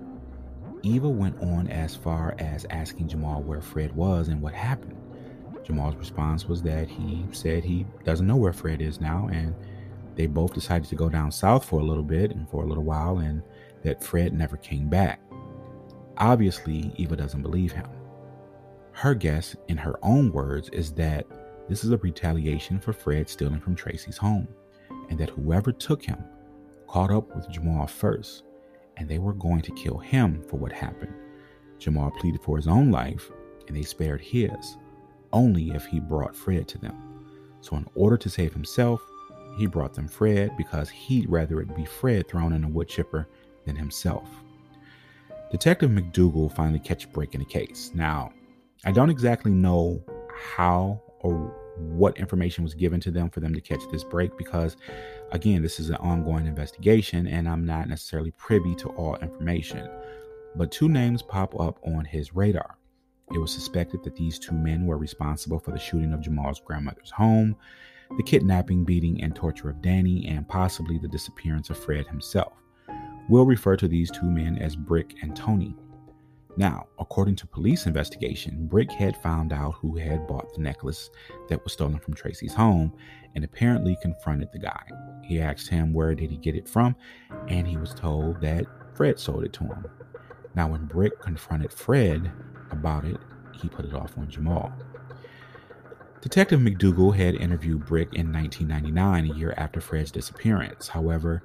Eva 0.83 1.09
went 1.09 1.41
on 1.41 1.67
as 1.67 1.95
far 1.95 2.35
as 2.37 2.65
asking 2.69 3.07
Jamal 3.07 3.41
where 3.41 3.61
Fred 3.61 3.95
was 3.95 4.27
and 4.27 4.39
what 4.39 4.53
happened. 4.53 4.95
Jamal's 5.65 5.95
response 5.95 6.47
was 6.47 6.61
that 6.63 6.87
he 6.87 7.25
said 7.31 7.63
he 7.63 7.85
doesn't 8.03 8.27
know 8.27 8.35
where 8.35 8.53
Fred 8.53 8.81
is 8.81 9.01
now, 9.01 9.29
and 9.31 9.55
they 10.15 10.27
both 10.27 10.53
decided 10.53 10.87
to 10.89 10.95
go 10.95 11.09
down 11.09 11.31
south 11.31 11.65
for 11.65 11.79
a 11.79 11.83
little 11.83 12.03
bit 12.03 12.31
and 12.31 12.47
for 12.49 12.63
a 12.63 12.67
little 12.67 12.83
while, 12.83 13.17
and 13.17 13.41
that 13.81 14.03
Fred 14.03 14.33
never 14.33 14.57
came 14.57 14.89
back. 14.89 15.19
Obviously, 16.17 16.93
Eva 16.97 17.15
doesn't 17.15 17.41
believe 17.41 17.71
him. 17.71 17.87
Her 18.91 19.13
guess, 19.13 19.55
in 19.67 19.77
her 19.77 19.99
own 20.03 20.31
words, 20.31 20.69
is 20.69 20.93
that 20.93 21.25
this 21.67 21.83
is 21.83 21.91
a 21.91 21.97
retaliation 21.97 22.79
for 22.79 22.93
Fred 22.93 23.27
stealing 23.27 23.59
from 23.59 23.75
Tracy's 23.75 24.17
home, 24.17 24.47
and 25.09 25.19
that 25.19 25.31
whoever 25.31 25.71
took 25.71 26.03
him 26.03 26.23
caught 26.87 27.11
up 27.11 27.35
with 27.35 27.49
Jamal 27.49 27.87
first, 27.87 28.43
and 28.97 29.09
they 29.09 29.17
were 29.17 29.33
going 29.33 29.61
to 29.61 29.71
kill 29.73 29.97
him 29.97 30.43
for 30.47 30.57
what 30.57 30.71
happened. 30.71 31.13
Jamal 31.79 32.11
pleaded 32.11 32.41
for 32.41 32.55
his 32.55 32.67
own 32.67 32.91
life, 32.91 33.31
and 33.67 33.75
they 33.75 33.81
spared 33.81 34.21
his, 34.21 34.77
only 35.35 35.69
if 35.71 35.85
he 35.85 35.99
brought 35.99 36.35
Fred 36.35 36.67
to 36.69 36.79
them. 36.79 36.95
So, 37.61 37.75
in 37.75 37.85
order 37.93 38.17
to 38.17 38.29
save 38.29 38.53
himself, 38.53 39.01
he 39.57 39.67
brought 39.67 39.93
them 39.93 40.07
Fred 40.07 40.57
because 40.57 40.89
he'd 40.89 41.29
rather 41.29 41.61
it 41.61 41.75
be 41.75 41.85
Fred 41.85 42.27
thrown 42.27 42.53
in 42.53 42.63
a 42.63 42.69
wood 42.69 42.87
chipper 42.87 43.27
than 43.65 43.75
himself. 43.75 44.27
Detective 45.51 45.91
McDougal 45.91 46.51
finally 46.51 46.79
catch 46.79 47.05
a 47.05 47.09
break 47.09 47.35
in 47.35 47.39
the 47.39 47.45
case. 47.45 47.91
Now, 47.93 48.31
I 48.83 48.91
don't 48.91 49.09
exactly 49.09 49.51
know 49.51 50.03
how 50.35 51.01
or 51.19 51.53
what 51.77 52.17
information 52.17 52.63
was 52.63 52.73
given 52.73 52.99
to 53.01 53.11
them 53.11 53.29
for 53.29 53.41
them 53.41 53.53
to 53.53 53.61
catch 53.61 53.81
this 53.91 54.03
break 54.03 54.37
because 54.37 54.77
again 55.31 55.61
this 55.61 55.79
is 55.79 55.89
an 55.89 55.97
ongoing 55.97 56.45
investigation 56.45 57.27
and 57.27 57.49
i'm 57.49 57.65
not 57.65 57.89
necessarily 57.89 58.31
privy 58.31 58.73
to 58.75 58.87
all 58.89 59.17
information 59.17 59.89
but 60.55 60.71
two 60.71 60.87
names 60.87 61.21
pop 61.21 61.59
up 61.59 61.77
on 61.83 62.05
his 62.05 62.33
radar 62.33 62.77
it 63.33 63.37
was 63.37 63.51
suspected 63.51 64.03
that 64.03 64.15
these 64.15 64.39
two 64.39 64.53
men 64.53 64.85
were 64.85 64.97
responsible 64.97 65.59
for 65.59 65.71
the 65.71 65.79
shooting 65.79 66.13
of 66.13 66.21
jamal's 66.21 66.61
grandmother's 66.63 67.11
home 67.11 67.55
the 68.17 68.23
kidnapping 68.23 68.83
beating 68.83 69.21
and 69.21 69.35
torture 69.35 69.69
of 69.69 69.81
danny 69.81 70.27
and 70.27 70.47
possibly 70.47 70.97
the 70.97 71.07
disappearance 71.07 71.69
of 71.69 71.77
fred 71.77 72.07
himself 72.07 72.53
we'll 73.29 73.45
refer 73.45 73.75
to 73.75 73.87
these 73.87 74.11
two 74.11 74.29
men 74.29 74.57
as 74.57 74.75
brick 74.75 75.15
and 75.21 75.35
tony 75.35 75.75
now, 76.57 76.87
according 76.99 77.35
to 77.37 77.47
police 77.47 77.85
investigation, 77.85 78.67
Brick 78.67 78.89
had 78.89 79.17
found 79.17 79.51
out 79.51 79.75
who 79.75 79.97
had 79.97 80.25
bought 80.25 80.53
the 80.53 80.61
necklace 80.61 81.09
that 81.49 81.61
was 81.63 81.73
stolen 81.73 81.99
from 81.99 82.13
Tracy's 82.13 82.53
home 82.53 82.93
and 83.35 83.43
apparently 83.43 83.97
confronted 84.01 84.49
the 84.53 84.59
guy. 84.59 84.83
He 85.21 85.41
asked 85.41 85.67
him 85.67 85.91
where 85.91 86.15
did 86.15 86.31
he 86.31 86.37
get 86.37 86.55
it 86.55 86.67
from, 86.69 86.95
and 87.49 87.67
he 87.67 87.75
was 87.75 87.93
told 87.93 88.39
that 88.39 88.65
Fred 88.93 89.19
sold 89.19 89.43
it 89.43 89.51
to 89.53 89.65
him. 89.65 89.85
Now, 90.55 90.69
when 90.69 90.85
Brick 90.85 91.19
confronted 91.19 91.73
Fred 91.73 92.31
about 92.75 93.05
it, 93.05 93.17
he 93.53 93.67
put 93.69 93.85
it 93.85 93.93
off 93.93 94.17
on 94.17 94.29
Jamal. 94.29 94.71
Detective 96.21 96.59
McDougal 96.59 97.15
had 97.15 97.35
interviewed 97.35 97.85
Brick 97.85 98.15
in 98.15 98.33
1999, 98.33 99.31
a 99.31 99.37
year 99.37 99.53
after 99.57 99.79
Fred's 99.79 100.11
disappearance. 100.11 100.87
However, 100.87 101.43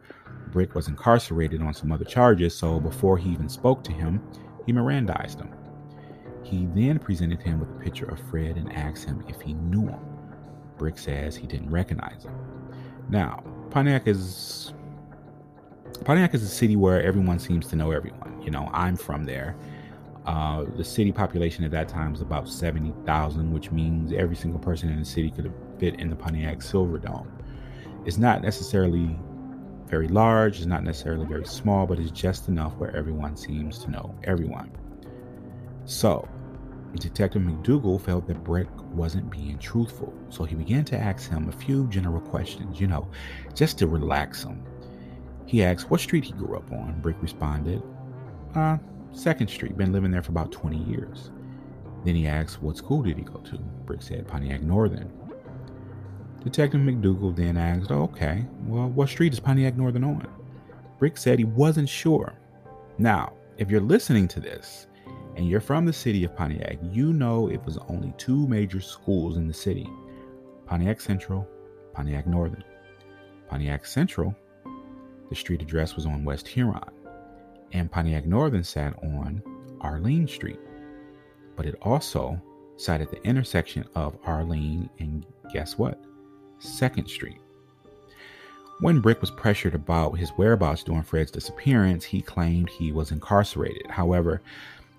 Brick 0.52 0.74
was 0.74 0.88
incarcerated 0.88 1.60
on 1.60 1.74
some 1.74 1.92
other 1.92 2.04
charges, 2.04 2.56
so 2.56 2.80
before 2.80 3.18
he 3.18 3.30
even 3.30 3.48
spoke 3.48 3.84
to 3.84 3.92
him, 3.92 4.22
he 4.64 4.72
Mirandized 4.72 5.38
him. 5.38 5.50
He 6.42 6.66
then 6.74 6.98
presented 6.98 7.42
him 7.42 7.60
with 7.60 7.70
a 7.70 7.84
picture 7.84 8.06
of 8.06 8.18
Fred 8.30 8.56
and 8.56 8.72
asked 8.72 9.04
him 9.04 9.22
if 9.28 9.40
he 9.40 9.52
knew 9.52 9.86
him. 9.86 10.00
Brick 10.78 10.98
says 10.98 11.36
he 11.36 11.46
didn't 11.46 11.70
recognize 11.70 12.24
him. 12.24 12.34
Now, 13.10 13.42
Pontiac 13.70 14.06
is 14.06 14.72
Pontiac 16.04 16.34
is 16.34 16.42
a 16.42 16.48
city 16.48 16.76
where 16.76 17.02
everyone 17.02 17.38
seems 17.38 17.66
to 17.68 17.76
know 17.76 17.90
everyone. 17.90 18.40
You 18.42 18.50
know, 18.50 18.70
I'm 18.72 18.96
from 18.96 19.24
there. 19.24 19.56
Uh, 20.26 20.64
the 20.76 20.84
city 20.84 21.12
population 21.12 21.64
at 21.64 21.70
that 21.70 21.88
time 21.88 22.12
was 22.12 22.20
about 22.20 22.48
70,000, 22.48 23.52
which 23.52 23.70
means 23.70 24.12
every 24.12 24.36
single 24.36 24.60
person 24.60 24.90
in 24.90 24.98
the 24.98 25.04
city 25.04 25.30
could 25.30 25.52
fit 25.78 25.98
in 25.98 26.10
the 26.10 26.16
Pontiac 26.16 26.58
Silverdome. 26.58 27.26
It's 28.04 28.18
not 28.18 28.42
necessarily 28.42 29.18
very 29.86 30.08
large, 30.08 30.58
it's 30.58 30.66
not 30.66 30.84
necessarily 30.84 31.26
very 31.26 31.46
small, 31.46 31.86
but 31.86 31.98
it's 31.98 32.10
just 32.10 32.48
enough 32.48 32.76
where 32.76 32.94
everyone 32.94 33.36
seems 33.36 33.78
to 33.80 33.90
know 33.90 34.14
everyone. 34.24 34.70
So, 35.84 36.28
Detective 36.94 37.42
McDougal 37.42 38.00
felt 38.00 38.26
that 38.26 38.44
Brick 38.44 38.68
wasn't 38.92 39.30
being 39.30 39.58
truthful, 39.58 40.12
so 40.28 40.44
he 40.44 40.54
began 40.54 40.84
to 40.86 40.98
ask 40.98 41.30
him 41.30 41.48
a 41.48 41.52
few 41.52 41.86
general 41.88 42.20
questions, 42.20 42.80
you 42.80 42.86
know, 42.86 43.08
just 43.54 43.78
to 43.78 43.86
relax 43.86 44.44
him. 44.44 44.62
He 45.46 45.64
asked 45.64 45.90
what 45.90 46.00
street 46.00 46.24
he 46.24 46.32
grew 46.32 46.56
up 46.56 46.70
on. 46.72 47.00
Brick 47.00 47.16
responded, 47.20 47.82
uh, 48.54 48.78
Second 49.12 49.48
Street, 49.48 49.76
been 49.76 49.92
living 49.92 50.10
there 50.10 50.22
for 50.22 50.30
about 50.30 50.52
20 50.52 50.78
years. 50.84 51.30
Then 52.04 52.14
he 52.14 52.26
asked, 52.26 52.62
What 52.62 52.76
school 52.76 53.02
did 53.02 53.18
he 53.18 53.24
go 53.24 53.38
to? 53.40 53.58
Brick 53.84 54.02
said, 54.02 54.26
Pontiac 54.26 54.62
Northern. 54.62 55.10
Detective 56.42 56.80
McDougal 56.80 57.36
then 57.36 57.56
asked, 57.56 57.90
Okay, 57.90 58.44
well, 58.64 58.88
what 58.88 59.08
street 59.08 59.32
is 59.32 59.40
Pontiac 59.40 59.76
Northern 59.76 60.04
on? 60.04 60.26
Brick 60.98 61.18
said 61.18 61.38
he 61.38 61.44
wasn't 61.44 61.88
sure. 61.88 62.34
Now, 62.98 63.32
if 63.58 63.70
you're 63.70 63.80
listening 63.80 64.28
to 64.28 64.40
this 64.40 64.86
and 65.36 65.48
you're 65.48 65.60
from 65.60 65.84
the 65.84 65.92
city 65.92 66.24
of 66.24 66.34
Pontiac, 66.36 66.78
you 66.90 67.12
know 67.12 67.48
it 67.48 67.62
was 67.64 67.78
only 67.88 68.12
two 68.16 68.46
major 68.46 68.80
schools 68.80 69.36
in 69.36 69.48
the 69.48 69.54
city 69.54 69.88
Pontiac 70.66 71.00
Central, 71.00 71.48
Pontiac 71.92 72.26
Northern. 72.26 72.64
Pontiac 73.48 73.84
Central, 73.84 74.34
the 75.28 75.34
street 75.34 75.60
address 75.60 75.96
was 75.96 76.06
on 76.06 76.24
West 76.24 76.46
Huron, 76.46 76.92
and 77.72 77.90
Pontiac 77.90 78.26
Northern 78.26 78.64
sat 78.64 78.94
on 79.02 79.42
Arlene 79.80 80.26
Street. 80.28 80.60
But 81.56 81.66
it 81.66 81.76
also 81.82 82.40
sat 82.76 83.00
at 83.00 83.10
the 83.10 83.22
intersection 83.24 83.84
of 83.94 84.16
Arlene 84.24 84.88
and 84.98 85.26
guess 85.52 85.76
what? 85.78 86.02
2nd 86.60 87.08
Street. 87.08 87.38
When 88.80 89.00
Brick 89.00 89.20
was 89.20 89.30
pressured 89.30 89.74
about 89.74 90.18
his 90.18 90.30
whereabouts 90.30 90.82
during 90.82 91.02
Fred's 91.02 91.30
disappearance, 91.30 92.02
he 92.02 92.22
claimed 92.22 92.70
he 92.70 92.92
was 92.92 93.10
incarcerated. 93.10 93.86
However, 93.90 94.40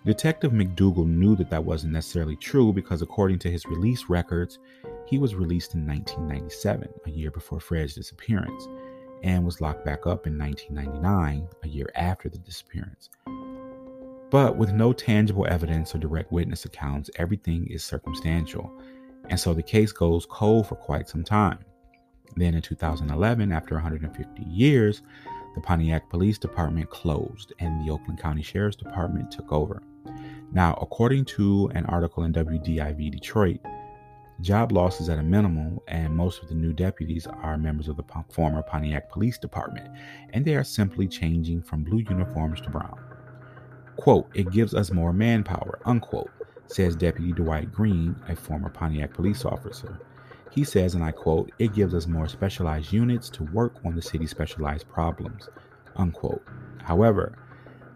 Detective 0.06 0.52
McDougal 0.52 1.08
knew 1.08 1.36
that 1.36 1.50
that 1.50 1.64
wasn't 1.64 1.94
necessarily 1.94 2.36
true 2.36 2.74
because, 2.74 3.02
according 3.02 3.40
to 3.40 3.52
his 3.52 3.66
release 3.66 4.06
records, 4.10 4.60
he 5.08 5.18
was 5.18 5.36
released 5.36 5.74
in 5.74 5.86
1997, 5.88 6.90
a 7.06 7.10
year 7.10 7.32
before 7.32 7.60
Fred's 7.60 7.96
disappearance. 7.96 8.68
And 9.24 9.46
was 9.46 9.62
locked 9.62 9.86
back 9.86 10.08
up 10.08 10.28
in 10.28 10.38
1999, 10.38 11.48
a 11.64 11.68
year 11.68 11.90
after 11.96 12.30
the 12.30 12.38
disappearance. 12.40 13.10
But 14.30 14.56
with 14.56 14.72
no 14.72 14.94
tangible 14.94 15.46
evidence 15.50 15.94
or 15.94 15.98
direct 15.98 16.32
witness 16.32 16.66
accounts, 16.66 17.10
everything 17.18 17.68
is 17.68 17.84
circumstantial, 17.84 18.72
and 19.30 19.40
so 19.40 19.54
the 19.54 19.64
case 19.64 19.92
goes 19.92 20.26
cold 20.26 20.68
for 20.68 20.76
quite 20.76 21.10
some 21.10 21.24
time. 21.24 21.60
Then 22.36 22.54
in 22.54 22.62
2011, 22.62 23.52
after 23.52 23.76
150 23.76 24.44
years, 24.44 25.02
the 25.56 25.62
Pontiac 25.62 26.10
Police 26.10 26.38
Department 26.38 26.90
closed 26.90 27.54
and 27.60 27.86
the 27.86 27.92
Oakland 27.92 28.20
County 28.20 28.42
Sheriff's 28.42 28.78
Department 28.78 29.32
took 29.32 29.52
over. 29.52 29.84
Now, 30.54 30.78
according 30.82 31.26
to 31.26 31.70
an 31.76 31.86
article 31.88 32.24
in 32.24 32.34
WDIV 32.34 33.12
Detroit, 33.12 33.60
job 34.42 34.72
loss 34.72 35.00
is 35.00 35.10
at 35.10 35.20
a 35.20 35.24
minimum, 35.24 35.80
and 35.88 36.16
most 36.16 36.42
of 36.42 36.50
the 36.50 36.56
new 36.56 36.74
deputies 36.74 37.28
are 37.28 37.58
members 37.58 37.88
of 37.88 37.98
the 37.98 38.04
former 38.30 38.64
Pontiac 38.64 39.10
Police 39.10 39.38
Department, 39.38 39.88
and 40.32 40.44
they 40.44 40.56
are 40.56 40.64
simply 40.64 41.08
changing 41.08 41.62
from 41.62 41.84
blue 41.84 42.04
uniforms 42.10 42.60
to 42.62 42.70
brown. 42.70 43.00
Quote, 43.98 44.28
it 44.34 44.52
gives 44.52 44.74
us 44.74 44.92
more 44.92 45.14
manpower, 45.14 45.80
unquote, 45.86 46.32
says 46.68 46.96
Deputy 46.96 47.34
Dwight 47.34 47.72
Green, 47.72 48.16
a 48.28 48.36
former 48.36 48.70
Pontiac 48.70 49.14
police 49.14 49.46
officer. 49.46 50.00
He 50.50 50.64
says, 50.64 50.96
and 50.96 51.04
I 51.04 51.12
quote, 51.12 51.52
it 51.60 51.74
gives 51.74 51.94
us 51.94 52.08
more 52.08 52.28
specialized 52.28 52.92
units 52.92 53.30
to 53.32 53.44
work 53.44 53.76
on 53.86 53.96
the 53.96 54.02
city's 54.02 54.32
specialized 54.32 54.90
problems, 54.90 55.50
unquote. 55.96 56.44
However, 56.84 57.38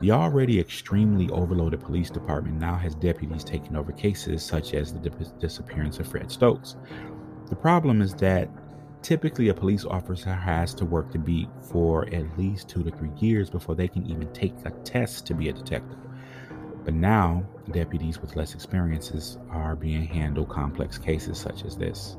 the 0.02 0.12
already 0.12 0.60
extremely 0.60 1.30
overloaded 1.30 1.82
police 1.82 2.10
department 2.10 2.60
now 2.60 2.76
has 2.76 2.96
deputies 2.96 3.44
taking 3.44 3.76
over 3.76 3.92
cases 3.92 4.44
such 4.44 4.74
as 4.74 4.94
the 4.94 5.10
disappearance 5.40 6.00
of 6.00 6.08
Fred 6.08 6.30
Stokes. 6.30 6.76
The 7.50 7.56
problem 7.56 8.02
is 8.02 8.14
that 8.16 8.50
typically 9.02 9.50
a 9.50 9.54
police 9.54 9.86
officer 9.86 10.34
has 10.34 10.74
to 10.74 10.86
work 10.86 11.12
the 11.12 11.20
beat 11.20 11.48
for 11.62 12.08
at 12.14 12.38
least 12.38 12.68
two 12.68 12.84
to 12.84 12.92
three 12.92 13.12
years 13.20 13.50
before 13.50 13.76
they 13.76 13.88
can 13.88 14.06
even 14.06 14.32
take 14.34 14.54
a 14.66 14.72
test 14.84 15.26
to 15.28 15.34
be 15.34 15.50
a 15.50 15.54
detective. 15.54 16.00
But 16.84 16.94
now, 16.94 17.44
deputies 17.72 18.20
with 18.20 18.36
less 18.36 18.54
experiences 18.54 19.38
are 19.50 19.76
being 19.76 20.06
handled 20.06 20.50
complex 20.50 20.98
cases 20.98 21.38
such 21.40 21.66
as 21.66 21.78
this. 21.78 22.18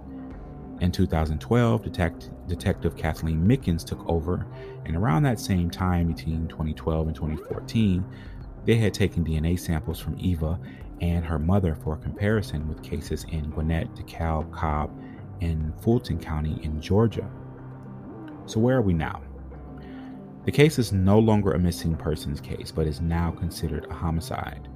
In 0.81 0.93
2012, 0.93 1.83
Detect- 1.83 2.31
Detective 2.49 2.97
Kathleen 2.97 3.47
Mickens 3.47 3.85
took 3.85 4.07
over, 4.09 4.47
and 4.85 4.95
around 4.95 5.23
that 5.23 5.41
same 5.41 5.71
time, 5.71 6.09
between 6.09 6.47
2012 6.49 7.07
and 7.07 7.17
2014, 7.17 8.05
they 8.67 8.77
had 8.77 8.93
taken 8.93 9.25
DNA 9.25 9.59
samples 9.59 9.99
from 9.99 10.19
Eva 10.19 10.59
and 11.01 11.25
her 11.25 11.39
mother 11.39 11.75
for 11.75 11.97
comparison 11.97 12.69
with 12.69 12.83
cases 12.83 13.25
in 13.31 13.51
Gwinnett, 13.51 13.95
DeKalb, 13.95 14.53
Cobb, 14.53 14.91
and 15.41 15.73
Fulton 15.81 16.19
County 16.19 16.59
in 16.63 16.81
Georgia. 16.81 17.29
So, 18.47 18.61
where 18.61 18.77
are 18.77 18.83
we 18.83 18.93
now? 18.93 19.23
The 20.45 20.53
case 20.53 20.79
is 20.79 20.93
no 20.93 21.19
longer 21.19 21.53
a 21.53 21.59
missing 21.59 21.97
persons 21.97 22.41
case, 22.41 22.71
but 22.71 22.87
is 22.87 23.01
now 23.01 23.31
considered 23.31 23.87
a 23.91 23.95
homicide. 23.95 24.69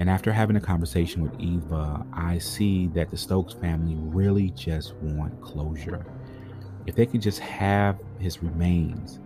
And 0.00 0.08
after 0.08 0.32
having 0.32 0.56
a 0.56 0.60
conversation 0.60 1.22
with 1.22 1.38
Eva, 1.38 2.06
I 2.14 2.38
see 2.38 2.86
that 2.88 3.10
the 3.10 3.18
Stokes 3.18 3.52
family 3.52 3.96
really 3.96 4.48
just 4.50 4.94
want 4.96 5.38
closure. 5.42 6.06
If 6.86 6.94
they 6.94 7.04
could 7.04 7.20
just 7.20 7.38
have 7.40 7.98
his 8.18 8.42
remains, 8.42 9.20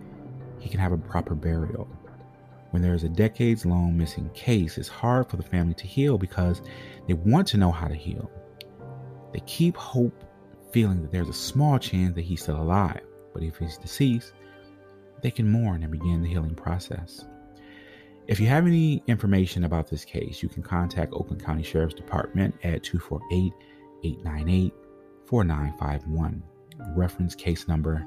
he 0.59 0.69
can 0.69 0.81
have 0.81 0.91
a 0.91 0.97
proper 0.97 1.33
burial. 1.33 1.87
When 2.71 2.81
there 2.81 2.93
is 2.93 3.05
a 3.05 3.09
decades 3.09 3.65
long 3.65 3.97
missing 3.97 4.29
case, 4.31 4.77
it's 4.77 4.89
hard 4.89 5.29
for 5.29 5.37
the 5.37 5.43
family 5.43 5.75
to 5.75 5.87
heal 5.87 6.17
because 6.17 6.61
they 7.07 7.13
want 7.13 7.47
to 7.47 7.57
know 7.57 7.71
how 7.71 7.87
to 7.87 7.95
heal. 7.95 8.29
They 9.31 9.39
keep 9.45 9.77
hope, 9.77 10.25
feeling 10.73 11.01
that 11.03 11.11
there's 11.13 11.29
a 11.29 11.33
small 11.33 11.79
chance 11.79 12.15
that 12.15 12.25
he's 12.25 12.41
still 12.41 12.61
alive. 12.61 13.01
But 13.33 13.43
if 13.43 13.55
he's 13.55 13.77
deceased, 13.77 14.33
they 15.21 15.31
can 15.31 15.49
mourn 15.49 15.83
and 15.83 15.91
begin 15.91 16.21
the 16.21 16.29
healing 16.29 16.53
process. 16.53 17.23
If 18.27 18.39
you 18.39 18.47
have 18.47 18.65
any 18.65 19.03
information 19.05 19.65
about 19.65 19.87
this 19.87 20.03
case, 20.03 20.41
you 20.41 20.49
can 20.49 20.63
contact 20.63 21.13
Oakland 21.13 21.43
County 21.43 21.61
Sheriff's 21.61 21.93
Department 21.93 22.55
at 22.63 22.83
248 22.83 23.53
898 24.03 24.73
4951. 25.25 26.43
Reference 26.95 27.35
case 27.35 27.67
number 27.67 28.05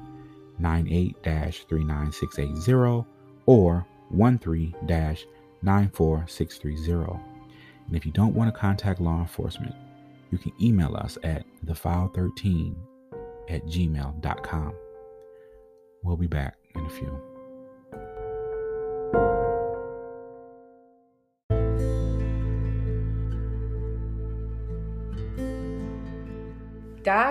98 0.59 1.15
39680 1.23 3.05
or 3.45 3.85
13 4.11 4.73
94630. 5.61 7.19
And 7.87 7.95
if 7.95 8.05
you 8.05 8.11
don't 8.11 8.35
want 8.35 8.53
to 8.53 8.59
contact 8.59 8.99
law 8.99 9.19
enforcement, 9.19 9.75
you 10.31 10.37
can 10.37 10.51
email 10.61 10.95
us 10.95 11.17
at 11.23 11.45
thefile13 11.65 12.75
at 13.49 13.65
gmail.com. 13.65 14.73
We'll 16.03 16.17
be 16.17 16.27
back 16.27 16.57
in 16.75 16.85
a 16.85 16.89
few. 16.89 17.28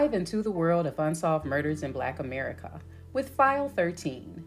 Dive 0.09 0.14
into 0.14 0.40
the 0.40 0.51
world 0.51 0.87
of 0.87 0.99
unsolved 0.99 1.44
murders 1.44 1.83
in 1.83 1.92
Black 1.92 2.18
America 2.18 2.81
with 3.12 3.29
File 3.29 3.68
13. 3.68 4.42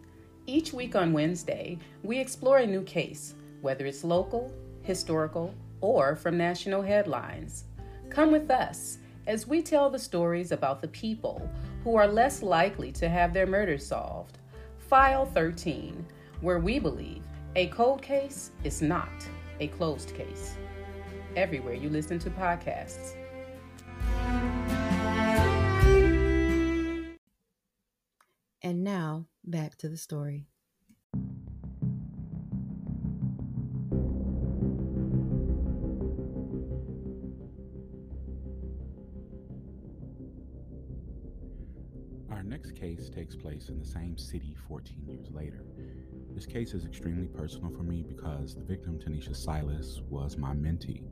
Each 0.47 0.74
week 0.74 0.95
on 0.95 1.13
Wednesday, 1.13 1.78
we 2.02 2.17
explore 2.17 2.58
a 2.58 2.65
new 2.65 2.82
case, 2.82 3.36
whether 3.62 3.86
it's 3.86 4.04
local, 4.04 4.52
historical, 4.82 5.54
or 5.80 6.15
from 6.15 6.36
national 6.36 6.82
headlines. 6.82 7.65
Come 8.10 8.32
with 8.32 8.50
us 8.50 8.97
as 9.28 9.45
we 9.45 9.62
tell 9.62 9.91
the 9.91 10.00
stories 10.00 10.52
about 10.52 10.82
the 10.82 10.88
people 10.88 11.47
who 11.84 11.95
are 11.95 12.08
less 12.08 12.41
likely 12.41 12.91
to 12.93 13.08
have 13.08 13.32
their 13.32 13.45
murders 13.45 13.86
solved. 13.86 14.39
File 14.80 15.28
13, 15.28 16.04
where 16.39 16.58
we 16.58 16.80
believe 16.80 17.21
a 17.56 17.67
cold 17.67 18.02
case 18.02 18.50
is 18.63 18.82
not 18.82 19.30
a 19.60 19.67
closed 19.67 20.15
case. 20.15 20.56
Everywhere 21.36 21.76
you 21.76 21.91
listen 21.91 22.17
to 22.17 22.32
podcasts. 22.32 23.21
And 28.63 28.84
now, 28.84 29.26
back 29.43 29.76
to 29.78 29.89
the 29.89 29.97
story. 29.97 30.45
Our 42.30 42.43
next 42.43 42.76
case 42.76 43.10
takes 43.10 43.36
place 43.36 43.69
in 43.69 43.80
the 43.80 43.86
same 43.86 44.15
city 44.15 44.56
14 44.67 45.06
years 45.08 45.32
later. 45.32 45.65
This 46.36 46.45
case 46.45 46.76
is 46.76 46.86
extremely 46.86 47.26
personal 47.28 47.71
for 47.71 47.82
me 47.82 48.04
because 48.08 48.54
the 48.54 48.62
victim, 48.62 49.00
Tanisha 49.00 49.36
Silas, 49.36 50.02
was 50.08 50.38
my 50.38 50.54
mentee. 50.54 51.04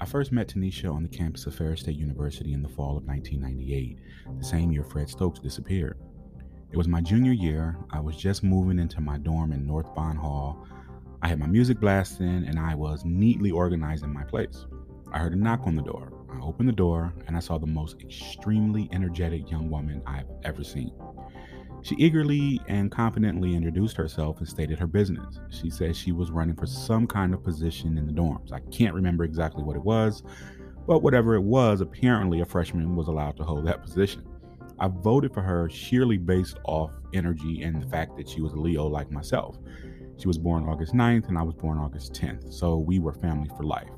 I 0.00 0.04
first 0.04 0.30
met 0.30 0.46
Tanisha 0.46 0.94
on 0.94 1.02
the 1.02 1.08
campus 1.08 1.46
of 1.46 1.56
Ferris 1.56 1.80
State 1.80 1.96
University 1.96 2.52
in 2.52 2.62
the 2.62 2.68
fall 2.68 2.96
of 2.96 3.04
1998, 3.04 3.98
the 4.38 4.44
same 4.44 4.70
year 4.70 4.84
Fred 4.84 5.08
Stokes 5.08 5.40
disappeared. 5.40 5.98
It 6.72 6.78
was 6.78 6.88
my 6.88 7.02
junior 7.02 7.32
year. 7.32 7.76
I 7.90 8.00
was 8.00 8.16
just 8.16 8.42
moving 8.42 8.78
into 8.78 9.02
my 9.02 9.18
dorm 9.18 9.52
in 9.52 9.66
North 9.66 9.94
Bond 9.94 10.18
Hall. 10.18 10.66
I 11.20 11.28
had 11.28 11.38
my 11.38 11.46
music 11.46 11.78
blasting 11.78 12.46
and 12.48 12.58
I 12.58 12.74
was 12.74 13.04
neatly 13.04 13.50
organizing 13.50 14.10
my 14.10 14.24
place. 14.24 14.64
I 15.12 15.18
heard 15.18 15.34
a 15.34 15.36
knock 15.36 15.66
on 15.66 15.76
the 15.76 15.82
door. 15.82 16.10
I 16.32 16.40
opened 16.40 16.70
the 16.70 16.72
door 16.72 17.12
and 17.26 17.36
I 17.36 17.40
saw 17.40 17.58
the 17.58 17.66
most 17.66 18.00
extremely 18.00 18.88
energetic 18.90 19.50
young 19.50 19.68
woman 19.68 20.00
I've 20.06 20.30
ever 20.44 20.64
seen. 20.64 20.92
She 21.82 21.94
eagerly 21.96 22.58
and 22.68 22.90
confidently 22.90 23.54
introduced 23.54 23.98
herself 23.98 24.38
and 24.38 24.48
stated 24.48 24.78
her 24.78 24.86
business. 24.86 25.40
She 25.50 25.68
said 25.68 25.94
she 25.94 26.12
was 26.12 26.30
running 26.30 26.56
for 26.56 26.64
some 26.66 27.06
kind 27.06 27.34
of 27.34 27.44
position 27.44 27.98
in 27.98 28.06
the 28.06 28.14
dorms. 28.14 28.50
I 28.50 28.60
can't 28.70 28.94
remember 28.94 29.24
exactly 29.24 29.62
what 29.62 29.76
it 29.76 29.84
was, 29.84 30.22
but 30.86 31.02
whatever 31.02 31.34
it 31.34 31.42
was, 31.42 31.82
apparently 31.82 32.40
a 32.40 32.46
freshman 32.46 32.96
was 32.96 33.08
allowed 33.08 33.36
to 33.36 33.44
hold 33.44 33.66
that 33.66 33.82
position. 33.82 34.24
I 34.82 34.88
voted 34.88 35.32
for 35.32 35.42
her 35.42 35.70
sheerly 35.70 36.18
based 36.18 36.58
off 36.64 36.90
energy 37.14 37.62
and 37.62 37.80
the 37.80 37.86
fact 37.86 38.16
that 38.16 38.28
she 38.28 38.40
was 38.40 38.52
a 38.52 38.56
Leo 38.56 38.88
like 38.88 39.12
myself. 39.12 39.56
She 40.18 40.26
was 40.26 40.38
born 40.38 40.68
August 40.68 40.92
9th 40.92 41.28
and 41.28 41.38
I 41.38 41.42
was 41.42 41.54
born 41.54 41.78
August 41.78 42.14
10th, 42.14 42.52
so 42.52 42.78
we 42.78 42.98
were 42.98 43.12
family 43.12 43.48
for 43.56 43.62
life. 43.62 43.92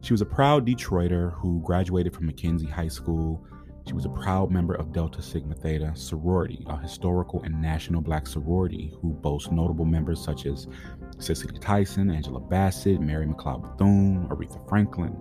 She 0.00 0.12
was 0.12 0.20
a 0.20 0.26
proud 0.26 0.66
Detroiter 0.66 1.32
who 1.34 1.62
graduated 1.64 2.12
from 2.12 2.26
Mackenzie 2.26 2.66
High 2.66 2.88
School. 2.88 3.46
She 3.86 3.92
was 3.92 4.04
a 4.04 4.08
proud 4.08 4.50
member 4.50 4.74
of 4.74 4.92
Delta 4.92 5.22
Sigma 5.22 5.54
Theta 5.54 5.92
sorority, 5.94 6.64
a 6.66 6.76
historical 6.76 7.44
and 7.44 7.62
national 7.62 8.00
black 8.00 8.26
sorority 8.26 8.92
who 9.00 9.10
boasts 9.14 9.52
notable 9.52 9.84
members 9.84 10.20
such 10.20 10.44
as 10.46 10.66
Cicely 11.20 11.56
Tyson, 11.60 12.10
Angela 12.10 12.40
Bassett, 12.40 13.00
Mary 13.00 13.26
McLeod 13.26 13.62
Bethune, 13.62 14.26
Aretha 14.28 14.68
Franklin, 14.68 15.16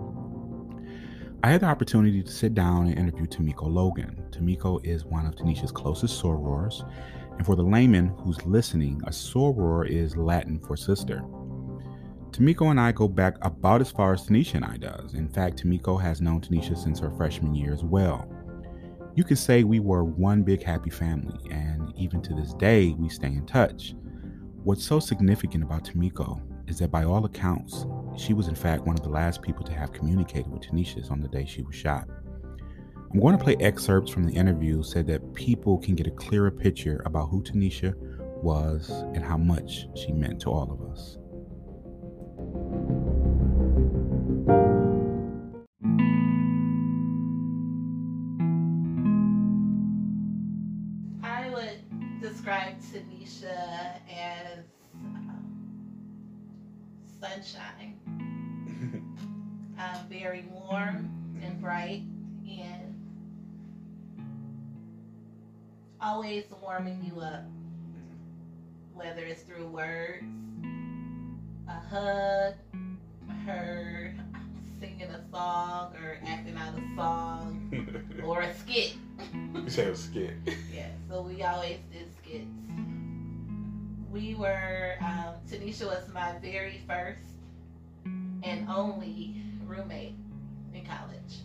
I 1.44 1.52
had 1.52 1.62
the 1.62 1.68
opportunity 1.68 2.24
to 2.24 2.32
sit 2.32 2.56
down 2.56 2.88
and 2.88 2.98
interview 2.98 3.28
Tamiko 3.28 3.72
Logan. 3.72 4.24
Tamiko 4.32 4.84
is 4.84 5.06
one 5.06 5.28
of 5.28 5.36
Tanisha's 5.36 5.72
closest 5.72 6.22
sorors, 6.22 6.84
and 7.38 7.46
for 7.46 7.56
the 7.56 7.62
layman 7.62 8.08
who's 8.08 8.44
listening, 8.48 9.00
a 9.06 9.12
soror 9.12 9.88
is 9.88 10.18
Latin 10.18 10.60
for 10.60 10.76
sister. 10.76 11.24
Tamiko 12.32 12.72
and 12.72 12.80
I 12.80 12.92
go 12.92 13.08
back 13.08 13.38
about 13.44 13.82
as 13.82 13.92
far 13.92 14.14
as 14.14 14.24
Tanisha 14.24 14.56
and 14.56 14.66
I 14.66 14.78
does. 14.78 15.14
In 15.14 15.30
fact, 15.30 15.64
Tamiko 15.64 16.02
has 16.02 16.22
known 16.22 16.42
Tanisha 16.42 16.76
since 16.76 17.00
her 17.00 17.12
freshman 17.12 17.54
year 17.54 17.72
as 17.72 17.84
well. 17.84 18.28
You 19.14 19.24
could 19.24 19.38
say 19.38 19.64
we 19.64 19.80
were 19.80 20.04
one 20.04 20.42
big 20.42 20.64
happy 20.64 20.90
family, 20.90 21.40
and 21.52 21.94
even 21.96 22.20
to 22.24 22.34
this 22.34 22.54
day, 22.56 22.96
we 22.98 23.10
stay 23.10 23.28
in 23.28 23.46
touch. 23.46 23.94
What's 24.64 24.84
so 24.84 25.00
significant 25.00 25.64
about 25.64 25.84
Tomiko 25.84 26.42
is 26.68 26.80
that 26.80 26.92
by 26.92 27.04
all 27.04 27.26
accounts, 27.26 27.86
she 28.18 28.34
was 28.34 28.48
in 28.48 28.56
fact 28.56 28.86
one 28.86 28.98
of 28.98 29.04
the 29.04 29.10
last 29.10 29.42
people 29.42 29.64
to 29.66 29.74
have 29.74 29.94
communicated 29.94 30.52
with 30.52 30.62
Tanisha 30.62 31.10
on 31.10 31.22
the 31.22 31.28
day 31.28 31.46
she 31.46 31.62
was 31.62 31.76
shot. 31.76 32.08
I'm 33.12 33.20
going 33.22 33.38
to 33.38 33.44
play 33.44 33.56
excerpts 33.60 34.12
from 34.12 34.26
the 34.26 34.34
interview 34.34 34.84
so 34.84 35.02
that 35.04 35.34
people 35.34 35.78
can 35.78 35.96
get 35.96 36.08
a 36.08 36.12
clearer 36.12 36.52
picture 36.52 37.02
about 37.06 37.30
who 37.30 37.42
Tanisha 37.42 37.96
was 38.44 38.90
and 39.14 39.24
how 39.24 39.38
much 39.38 39.88
she 39.96 40.12
meant 40.12 40.42
to 40.42 40.50
all 40.52 40.72
of 40.72 40.92
us. 40.92 41.18
Always 66.08 66.46
warming 66.64 67.04
you 67.04 67.20
up, 67.20 67.44
whether 68.94 69.26
it's 69.26 69.42
through 69.42 69.68
words, 69.68 70.24
a 71.68 71.74
hug, 71.90 72.54
her 73.46 74.16
singing 74.80 75.10
a 75.10 75.22
song 75.30 75.94
or 76.02 76.18
acting 76.26 76.56
out 76.56 76.74
a 76.78 76.96
song 76.96 78.14
or 78.24 78.42
a 78.42 78.56
skit. 78.56 78.96
you 79.54 79.70
say 79.70 79.90
a 79.90 79.96
skit. 79.96 80.32
Yeah, 80.74 80.88
so 81.10 81.24
we 81.24 81.44
always 81.44 81.80
did 81.92 82.08
skits. 82.16 82.48
We 84.10 84.36
were, 84.36 84.94
um, 85.02 85.36
Tanisha 85.50 85.88
was 85.88 86.08
my 86.14 86.38
very 86.42 86.82
first 86.88 87.20
and 88.44 88.66
only 88.70 89.42
roommate 89.66 90.16
in 90.74 90.86
college. 90.86 91.42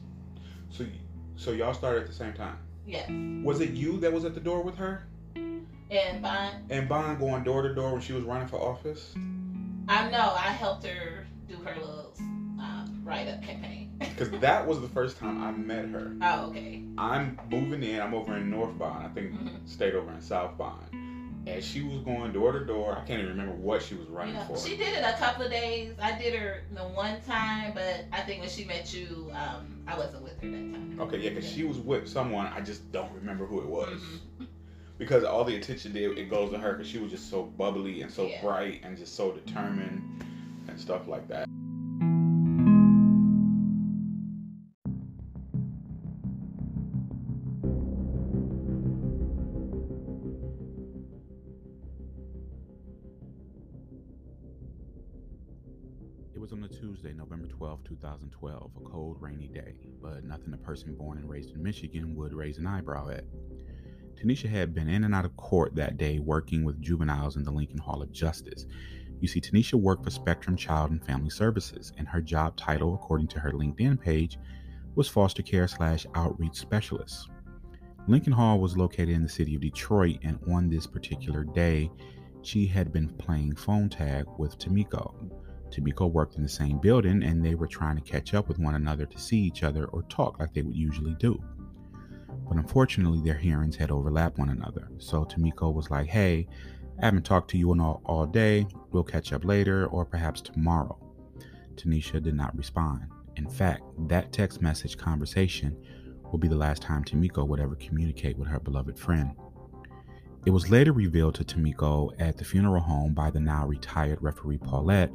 So, 0.71 0.87
so 1.35 1.51
y'all 1.51 1.75
started 1.75 2.03
at 2.03 2.07
the 2.07 2.15
same 2.15 2.33
time. 2.35 2.59
Yes. 2.87 3.09
Was 3.45 3.61
it 3.61 3.71
you 3.71 3.99
that 4.01 4.13
was 4.13 4.25
at 4.25 4.35
the 4.35 4.41
door 4.41 4.63
with 4.63 4.77
her? 4.77 5.07
And 5.37 6.23
Bond, 6.23 6.57
And 6.71 6.89
Bond 6.89 7.19
going 7.19 7.45
door 7.45 7.63
to 7.63 7.75
door 7.75 7.93
when 7.93 8.01
she 8.01 8.13
was 8.15 8.25
running 8.25 8.49
for 8.49 8.57
office? 8.57 9.13
I 9.89 10.11
know 10.11 10.33
I 10.35 10.49
helped 10.51 10.87
her 10.87 11.27
do 11.49 11.57
her 11.57 11.75
little 11.75 12.15
um, 12.59 13.03
write 13.05 13.29
up 13.29 13.43
campaign. 13.43 13.91
Because 13.99 14.31
that 14.41 14.67
was 14.67 14.81
the 14.81 14.89
first 14.89 15.17
time 15.19 15.43
I 15.43 15.51
met 15.53 15.87
her. 15.87 16.15
oh, 16.23 16.47
okay. 16.51 16.83
I'm 16.99 17.39
moving 17.51 17.83
in. 17.83 18.01
I'm 18.01 18.15
over 18.15 18.37
in 18.37 18.51
North 18.51 18.77
Bond. 18.79 19.07
I 19.07 19.09
think 19.09 19.33
Mhm. 19.33 19.69
stayed 19.69 19.95
over 19.95 20.13
in 20.13 20.21
South 20.21 20.57
Bond. 20.59 20.87
And 21.47 21.63
she 21.63 21.83
was 21.83 21.99
going 22.01 22.33
door 22.33 22.53
to 22.53 22.65
door. 22.65 22.93
I 22.97 23.05
can't 23.07 23.21
even 23.21 23.31
remember 23.31 23.55
what 23.55 23.83
she 23.83 23.95
was 23.95 24.07
You 24.09 24.15
running 24.15 24.35
know, 24.35 24.43
for. 24.45 24.59
she 24.59 24.77
did 24.77 24.95
it 24.99 25.05
a 25.05 25.13
couple 25.19 25.45
of 25.45 25.51
days. 25.51 25.95
I 26.01 26.17
did 26.19 26.35
her 26.35 26.63
the 26.73 26.83
one 26.83 27.21
time, 27.23 27.73
but 27.75 28.05
I 28.13 28.21
think 28.23 28.41
when 28.41 28.49
she 28.51 28.65
met 28.65 28.93
you, 28.95 29.31
um, 29.35 29.72
I 29.87 29.97
wasn't 29.97 30.23
with 30.23 30.41
her 30.41 30.49
that 30.51 30.73
time. 30.73 30.99
Okay, 31.01 31.19
yeah, 31.19 31.31
because 31.31 31.51
she 31.51 31.65
was 31.65 31.79
with 31.79 32.09
someone. 32.09 32.47
I 32.47 32.61
just 32.61 32.91
don't 32.93 33.13
remember 33.13 33.47
who 33.47 33.61
it 33.61 33.67
was. 33.67 34.01
Mhm. 34.41 34.47
Because 34.99 35.25
all 35.25 35.43
the 35.45 35.57
attention 35.57 35.93
did 35.93 36.17
it 36.17 36.31
goes 36.31 36.51
to 36.53 36.59
her 36.59 36.75
because 36.75 36.89
she 36.89 36.99
was 36.99 37.11
just 37.11 37.29
so 37.29 37.43
bubbly 37.43 38.03
and 38.03 38.11
so 38.11 38.27
Yeah. 38.27 38.41
bright 38.41 38.81
and 38.85 38.97
just 38.97 39.15
so 39.15 39.33
determined 39.33 40.25
and 40.69 40.79
stuff 40.79 41.09
like 41.09 41.27
that. 41.29 41.49
November 57.23 57.47
12, 57.47 57.85
2012, 57.85 58.71
a 58.77 58.81
cold, 58.81 59.17
rainy 59.21 59.47
day, 59.47 59.75
but 60.03 60.25
nothing 60.25 60.53
a 60.55 60.57
person 60.57 60.93
born 60.97 61.19
and 61.19 61.31
raised 61.31 61.55
in 61.55 61.63
Michigan 61.63 62.17
would 62.17 62.35
raise 62.35 62.59
an 62.59 62.67
eyebrow 62.67 63.11
at. 63.11 63.25
Tanisha 64.17 64.49
had 64.49 64.75
been 64.75 64.89
in 64.89 65.05
and 65.05 65.15
out 65.15 65.25
of 65.25 65.37
court 65.37 65.77
that 65.77 65.97
day 65.97 66.19
working 66.19 66.65
with 66.65 66.83
juveniles 66.83 67.37
in 67.37 67.45
the 67.45 67.51
Lincoln 67.53 67.79
Hall 67.79 68.03
of 68.03 68.11
Justice. 68.11 68.67
You 69.21 69.29
see, 69.29 69.41
Tanisha 69.41 69.75
worked 69.75 70.03
for 70.03 70.11
Spectrum 70.11 70.57
Child 70.57 70.91
and 70.91 71.05
Family 71.07 71.31
Services, 71.31 71.93
and 71.97 72.09
her 72.09 72.21
job 72.21 72.57
title, 72.57 72.95
according 72.95 73.29
to 73.29 73.39
her 73.39 73.53
LinkedIn 73.53 74.01
page, 74.01 74.37
was 74.97 75.09
foster 75.09 75.43
care 75.43 75.69
slash 75.69 76.05
outreach 76.17 76.57
specialist. 76.57 77.29
Lincoln 78.09 78.33
Hall 78.33 78.59
was 78.59 78.77
located 78.77 79.11
in 79.11 79.23
the 79.23 79.29
city 79.29 79.55
of 79.55 79.61
Detroit, 79.61 80.19
and 80.25 80.41
on 80.51 80.69
this 80.69 80.89
particular 80.89 81.45
day, 81.45 81.89
she 82.43 82.67
had 82.67 82.93
been 82.93 83.09
playing 83.11 83.55
phone 83.55 83.89
tag 83.89 84.27
with 84.39 84.59
Tomiko. 84.59 85.15
Tomiko 85.73 86.11
worked 86.11 86.37
in 86.37 86.43
the 86.43 86.49
same 86.49 86.79
building, 86.79 87.23
and 87.23 87.45
they 87.45 87.55
were 87.55 87.67
trying 87.67 87.97
to 87.97 88.03
catch 88.03 88.35
up 88.35 88.49
with 88.49 88.59
one 88.59 88.75
another 88.75 89.07
to 89.07 89.19
see 89.19 89.39
each 89.39 89.63
other 89.63 89.87
or 89.87 90.03
talk 90.05 90.39
like 90.39 90.53
they 90.53 90.63
would 90.63 90.77
usually 90.77 91.15
do. 91.15 91.43
But 92.49 92.57
unfortunately, 92.57 93.21
their 93.21 93.39
hearings 93.39 93.77
had 93.77 93.91
overlapped 93.91 94.39
one 94.39 94.51
another. 94.51 94.89
So 94.99 95.25
Tomiko 95.25 95.73
was 95.73 95.91
like, 95.91 96.09
Hey, 96.09 96.47
I 97.01 97.07
haven't 97.07 97.25
talked 97.25 97.51
to 97.51 97.59
you 97.59 97.73
in 97.73 97.81
all, 97.81 98.03
all 98.05 98.27
day. 98.27 98.67
We'll 98.91 99.05
catch 99.05 99.33
up 99.33 99.45
later 99.45 99.87
or 99.87 100.05
perhaps 100.05 100.41
tomorrow. 100.41 100.99
Tanisha 101.77 102.23
did 102.23 102.35
not 102.35 102.57
respond. 102.57 103.07
In 103.37 103.49
fact, 103.49 103.83
that 104.09 104.33
text 104.33 104.61
message 104.61 104.99
conversation 104.99 105.77
will 106.31 106.39
be 106.39 106.49
the 106.49 106.55
last 106.55 106.83
time 106.83 107.05
Tomiko 107.05 107.47
would 107.47 107.61
ever 107.61 107.75
communicate 107.77 108.37
with 108.37 108.49
her 108.49 108.61
beloved 108.61 108.99
friend. 108.99 109.35
It 110.45 110.51
was 110.51 110.71
later 110.71 110.93
revealed 110.93 111.37
to 111.37 111.45
Tomiko 111.45 112.11
at 112.19 112.37
the 112.37 112.45
funeral 112.45 112.83
home 112.83 113.15
by 113.15 113.31
the 113.31 113.41
now 113.41 113.67
retired 113.67 114.21
referee 114.21 114.59
Paulette 114.59 115.13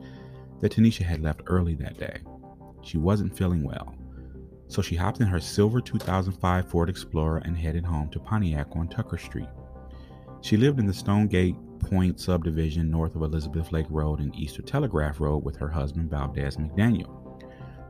that 0.62 0.72
Tanisha 0.72 1.04
had 1.04 1.22
left 1.22 1.42
early 1.48 1.76
that 1.76 1.98
day. 1.98 2.20
She 2.82 2.98
wasn't 2.98 3.38
feeling 3.38 3.64
well, 3.64 3.96
so 4.68 4.82
she 4.82 4.96
hopped 4.96 5.20
in 5.20 5.28
her 5.28 5.40
silver 5.40 5.82
2005 5.82 6.70
Ford 6.70 6.90
Explorer 6.90 7.42
and 7.46 7.58
headed 7.58 7.86
home 7.86 8.10
to 8.10 8.20
Pontiac 8.20 8.68
on 8.74 8.88
Tucker 8.88 9.18
Street. 9.18 9.50
She 10.42 10.58
lived 10.58 10.80
in 10.80 10.88
the 10.88 10.94
Stonegate 10.94 11.56
Point 11.80 12.20
subdivision 12.20 12.90
north 12.90 13.16
of 13.16 13.22
Elizabeth 13.22 13.72
Lake 13.72 13.86
Road 13.90 14.20
and 14.20 14.36
Easter 14.36 14.62
Telegraph 14.62 15.20
Road 15.20 15.44
with 15.44 15.56
her 15.58 15.70
husband 15.70 16.10
Valdez 16.10 16.58
McDaniel. 16.58 17.42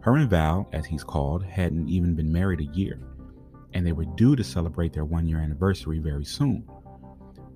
Her 0.01 0.17
and 0.17 0.29
Val, 0.29 0.69
as 0.73 0.85
he's 0.85 1.03
called, 1.03 1.43
hadn't 1.43 1.89
even 1.89 2.13
been 2.13 2.31
married 2.31 2.59
a 2.59 2.77
year, 2.77 2.99
and 3.73 3.85
they 3.85 3.93
were 3.93 4.05
due 4.05 4.35
to 4.35 4.43
celebrate 4.43 4.93
their 4.93 5.05
one 5.05 5.27
year 5.27 5.39
anniversary 5.39 5.99
very 5.99 6.25
soon. 6.25 6.61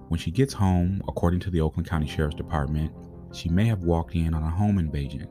When 0.08 0.19
she 0.19 0.32
gets 0.32 0.54
home, 0.54 1.02
according 1.08 1.39
to 1.41 1.50
the 1.50 1.62
Oakland 1.62 1.88
County 1.88 2.08
Sheriff's 2.08 2.36
Department, 2.36 2.91
she 3.32 3.50
may 3.50 3.65
have 3.65 3.84
walked 3.84 4.15
in 4.15 4.34
on 4.34 4.44
a 4.44 4.50
home 4.50 4.78
invasion. 4.78 5.28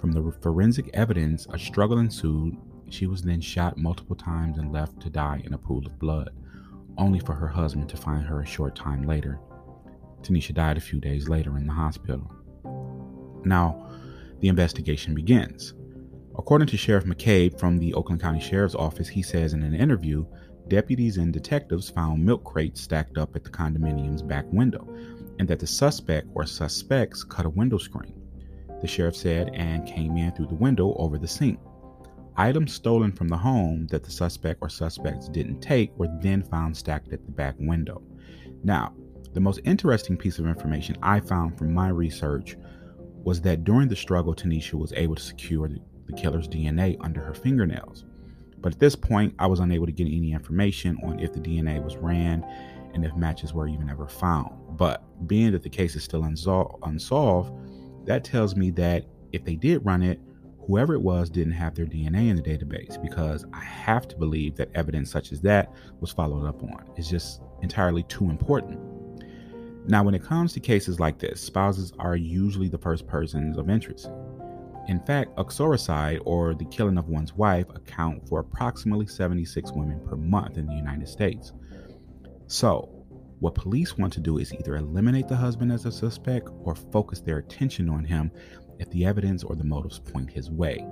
From 0.00 0.12
the 0.12 0.32
forensic 0.40 0.90
evidence, 0.94 1.46
a 1.52 1.58
struggle 1.58 1.98
ensued. 1.98 2.56
She 2.88 3.06
was 3.06 3.22
then 3.22 3.40
shot 3.40 3.76
multiple 3.76 4.16
times 4.16 4.58
and 4.58 4.72
left 4.72 5.00
to 5.00 5.10
die 5.10 5.42
in 5.44 5.54
a 5.54 5.58
pool 5.58 5.86
of 5.86 5.98
blood, 5.98 6.30
only 6.98 7.20
for 7.20 7.34
her 7.34 7.48
husband 7.48 7.88
to 7.90 7.96
find 7.96 8.24
her 8.24 8.40
a 8.40 8.46
short 8.46 8.74
time 8.74 9.06
later. 9.06 9.38
Tanisha 10.22 10.54
died 10.54 10.76
a 10.76 10.80
few 10.80 11.00
days 11.00 11.28
later 11.28 11.56
in 11.56 11.66
the 11.66 11.72
hospital. 11.72 12.30
Now, 13.44 13.90
the 14.40 14.48
investigation 14.48 15.14
begins. 15.14 15.74
According 16.36 16.68
to 16.68 16.76
Sheriff 16.76 17.04
McCabe 17.04 17.58
from 17.58 17.78
the 17.78 17.92
Oakland 17.94 18.22
County 18.22 18.40
Sheriff's 18.40 18.74
Office, 18.74 19.08
he 19.08 19.22
says 19.22 19.52
in 19.52 19.62
an 19.62 19.74
interview, 19.74 20.24
deputies 20.68 21.18
and 21.18 21.32
detectives 21.32 21.90
found 21.90 22.24
milk 22.24 22.44
crates 22.44 22.80
stacked 22.80 23.18
up 23.18 23.36
at 23.36 23.44
the 23.44 23.50
condominium's 23.50 24.22
back 24.22 24.46
window, 24.52 24.88
and 25.40 25.48
that 25.48 25.58
the 25.58 25.66
suspect 25.66 26.28
or 26.34 26.44
suspects 26.44 27.24
cut 27.24 27.46
a 27.46 27.50
window 27.50 27.78
screen. 27.78 28.12
The 28.82 28.86
sheriff 28.86 29.16
said 29.16 29.50
and 29.54 29.88
came 29.88 30.18
in 30.18 30.32
through 30.32 30.48
the 30.48 30.54
window 30.54 30.94
over 30.98 31.16
the 31.16 31.26
sink. 31.26 31.58
Items 32.36 32.74
stolen 32.74 33.10
from 33.10 33.28
the 33.28 33.38
home 33.38 33.86
that 33.86 34.04
the 34.04 34.10
suspect 34.10 34.58
or 34.60 34.68
suspects 34.68 35.30
didn't 35.30 35.60
take 35.60 35.98
were 35.98 36.08
then 36.20 36.42
found 36.42 36.76
stacked 36.76 37.10
at 37.14 37.24
the 37.24 37.32
back 37.32 37.54
window. 37.58 38.02
Now, 38.62 38.92
the 39.32 39.40
most 39.40 39.60
interesting 39.64 40.18
piece 40.18 40.38
of 40.38 40.46
information 40.46 40.98
I 41.02 41.20
found 41.20 41.56
from 41.56 41.72
my 41.72 41.88
research 41.88 42.58
was 43.24 43.40
that 43.40 43.64
during 43.64 43.88
the 43.88 43.96
struggle, 43.96 44.34
Tanisha 44.34 44.74
was 44.74 44.92
able 44.92 45.14
to 45.14 45.22
secure 45.22 45.68
the, 45.68 45.80
killer's 46.18 46.48
DNA 46.48 46.98
under 47.00 47.22
her 47.22 47.32
fingernails. 47.32 48.04
But 48.58 48.74
at 48.74 48.78
this 48.78 48.96
point, 48.96 49.34
I 49.38 49.46
was 49.46 49.60
unable 49.60 49.86
to 49.86 49.92
get 49.92 50.06
any 50.06 50.32
information 50.32 50.98
on 51.02 51.18
if 51.18 51.32
the 51.32 51.40
DNA 51.40 51.82
was 51.82 51.96
ran 51.96 52.44
and 52.92 53.06
if 53.06 53.16
matches 53.16 53.54
were 53.54 53.68
even 53.68 53.88
ever 53.88 54.06
found. 54.06 54.59
But 54.80 55.02
being 55.26 55.52
that 55.52 55.62
the 55.62 55.68
case 55.68 55.94
is 55.94 56.02
still 56.02 56.22
unsol- 56.22 56.78
unsolved, 56.84 57.52
that 58.06 58.24
tells 58.24 58.56
me 58.56 58.70
that 58.70 59.04
if 59.30 59.44
they 59.44 59.54
did 59.54 59.84
run 59.84 60.02
it, 60.02 60.18
whoever 60.66 60.94
it 60.94 61.02
was 61.02 61.28
didn't 61.28 61.52
have 61.52 61.74
their 61.74 61.84
DNA 61.84 62.30
in 62.30 62.36
the 62.36 62.42
database 62.42 63.00
because 63.02 63.44
I 63.52 63.62
have 63.62 64.08
to 64.08 64.16
believe 64.16 64.56
that 64.56 64.70
evidence 64.74 65.10
such 65.10 65.32
as 65.32 65.42
that 65.42 65.70
was 66.00 66.12
followed 66.12 66.46
up 66.46 66.62
on. 66.62 66.82
It's 66.96 67.10
just 67.10 67.42
entirely 67.60 68.04
too 68.04 68.30
important. 68.30 68.80
Now, 69.86 70.02
when 70.02 70.14
it 70.14 70.24
comes 70.24 70.54
to 70.54 70.60
cases 70.60 70.98
like 70.98 71.18
this, 71.18 71.42
spouses 71.42 71.92
are 71.98 72.16
usually 72.16 72.70
the 72.70 72.78
first 72.78 73.06
persons 73.06 73.58
of 73.58 73.68
interest. 73.68 74.10
In 74.88 74.98
fact, 75.00 75.38
uxoricide, 75.38 76.20
or 76.24 76.54
the 76.54 76.64
killing 76.64 76.96
of 76.96 77.10
one's 77.10 77.34
wife, 77.34 77.68
account 77.74 78.26
for 78.26 78.40
approximately 78.40 79.06
76 79.06 79.72
women 79.72 80.00
per 80.08 80.16
month 80.16 80.56
in 80.56 80.66
the 80.66 80.74
United 80.74 81.06
States. 81.06 81.52
So, 82.46 82.99
what 83.40 83.54
police 83.54 83.96
want 83.96 84.12
to 84.12 84.20
do 84.20 84.38
is 84.38 84.52
either 84.52 84.76
eliminate 84.76 85.26
the 85.26 85.36
husband 85.36 85.72
as 85.72 85.86
a 85.86 85.92
suspect 85.92 86.50
or 86.62 86.74
focus 86.74 87.20
their 87.20 87.38
attention 87.38 87.88
on 87.88 88.04
him 88.04 88.30
if 88.78 88.88
the 88.90 89.04
evidence 89.04 89.42
or 89.42 89.56
the 89.56 89.64
motives 89.64 89.98
point 89.98 90.30
his 90.30 90.50
way. 90.50 90.86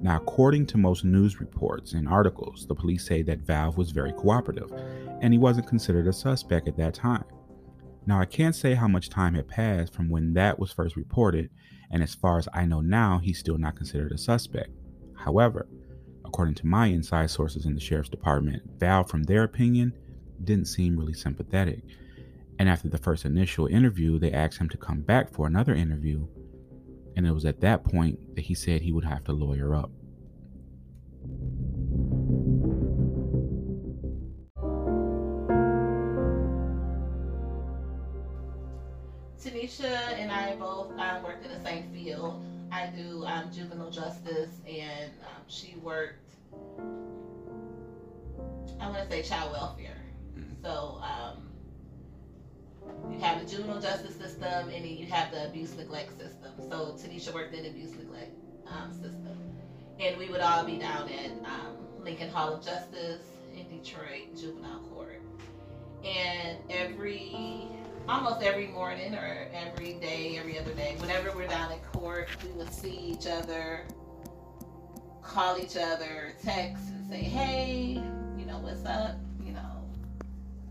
Now, 0.00 0.16
according 0.16 0.66
to 0.66 0.78
most 0.78 1.04
news 1.04 1.40
reports 1.40 1.94
and 1.94 2.08
articles, 2.08 2.66
the 2.66 2.74
police 2.74 3.06
say 3.06 3.22
that 3.22 3.40
Valve 3.40 3.76
was 3.76 3.90
very 3.90 4.12
cooperative 4.12 4.70
and 5.20 5.32
he 5.32 5.38
wasn't 5.38 5.66
considered 5.66 6.06
a 6.06 6.12
suspect 6.12 6.68
at 6.68 6.76
that 6.76 6.94
time. 6.94 7.24
Now, 8.06 8.20
I 8.20 8.26
can't 8.26 8.54
say 8.54 8.74
how 8.74 8.86
much 8.86 9.08
time 9.08 9.34
had 9.34 9.48
passed 9.48 9.94
from 9.94 10.10
when 10.10 10.34
that 10.34 10.58
was 10.58 10.70
first 10.70 10.94
reported, 10.94 11.50
and 11.90 12.02
as 12.02 12.14
far 12.14 12.38
as 12.38 12.48
I 12.52 12.66
know 12.66 12.82
now, 12.82 13.18
he's 13.18 13.38
still 13.38 13.56
not 13.56 13.76
considered 13.76 14.12
a 14.12 14.18
suspect. 14.18 14.70
However, 15.16 15.66
according 16.24 16.54
to 16.56 16.66
my 16.66 16.88
inside 16.88 17.30
sources 17.30 17.64
in 17.64 17.74
the 17.74 17.80
sheriff's 17.80 18.10
department, 18.10 18.62
Val, 18.78 19.04
from 19.04 19.22
their 19.22 19.44
opinion, 19.44 19.94
didn't 20.42 20.66
seem 20.66 20.96
really 20.96 21.14
sympathetic. 21.14 21.80
And 22.58 22.68
after 22.68 22.88
the 22.88 22.98
first 22.98 23.24
initial 23.24 23.66
interview, 23.66 24.18
they 24.18 24.32
asked 24.32 24.58
him 24.58 24.68
to 24.70 24.76
come 24.76 25.00
back 25.00 25.32
for 25.32 25.46
another 25.46 25.74
interview, 25.74 26.26
and 27.16 27.26
it 27.26 27.32
was 27.32 27.44
at 27.44 27.60
that 27.60 27.84
point 27.84 28.34
that 28.34 28.42
he 28.42 28.54
said 28.54 28.80
he 28.80 28.92
would 28.92 29.04
have 29.04 29.24
to 29.24 29.32
lawyer 29.32 29.74
up. 29.74 29.90
Tanisha 39.44 39.84
and 40.18 40.32
I 40.32 40.56
both 40.56 40.90
um, 40.98 41.24
in 41.42 41.50
the 41.50 41.62
same 41.64 41.92
field. 41.92 42.42
I 42.72 42.86
do 42.86 43.24
um, 43.26 43.50
juvenile 43.52 43.90
justice, 43.90 44.50
and 44.66 45.12
um, 45.22 45.42
she 45.46 45.76
worked, 45.82 46.34
I 48.80 48.88
want 48.88 49.08
to 49.08 49.10
say 49.10 49.22
child 49.22 49.52
welfare. 49.52 49.93
So 50.64 50.98
um, 51.02 51.50
you 53.12 53.18
have 53.20 53.38
the 53.38 53.46
juvenile 53.46 53.82
justice 53.82 54.16
system, 54.16 54.70
and 54.70 54.82
then 54.84 54.96
you 54.96 55.04
have 55.06 55.30
the 55.30 55.46
abuse 55.46 55.76
neglect 55.76 56.18
system. 56.18 56.52
So 56.70 56.96
Tanisha 56.98 57.34
worked 57.34 57.54
in 57.54 57.64
the 57.64 57.68
abuse 57.68 57.90
neglect 57.90 58.32
um, 58.66 58.90
system, 58.90 59.38
and 60.00 60.16
we 60.16 60.30
would 60.30 60.40
all 60.40 60.64
be 60.64 60.78
down 60.78 61.10
at 61.10 61.32
um, 61.44 61.76
Lincoln 62.00 62.30
Hall 62.30 62.54
of 62.54 62.64
Justice 62.64 63.20
in 63.54 63.68
Detroit 63.68 64.34
Juvenile 64.40 64.80
Court, 64.94 65.20
and 66.02 66.56
every 66.70 67.68
almost 68.08 68.42
every 68.42 68.68
morning 68.68 69.14
or 69.14 69.48
every 69.52 69.94
day, 69.94 70.38
every 70.38 70.58
other 70.58 70.72
day, 70.72 70.96
whenever 70.98 71.30
we're 71.36 71.46
down 71.46 71.72
at 71.72 71.92
court, 71.92 72.28
we 72.42 72.50
would 72.52 72.72
see 72.72 72.96
each 72.96 73.26
other, 73.26 73.84
call 75.22 75.58
each 75.58 75.76
other, 75.76 76.32
text, 76.42 76.84
and 76.88 77.10
say, 77.10 77.22
"Hey, 77.22 78.02
you 78.38 78.46
know 78.46 78.60
what's 78.60 78.86
up?" 78.86 79.16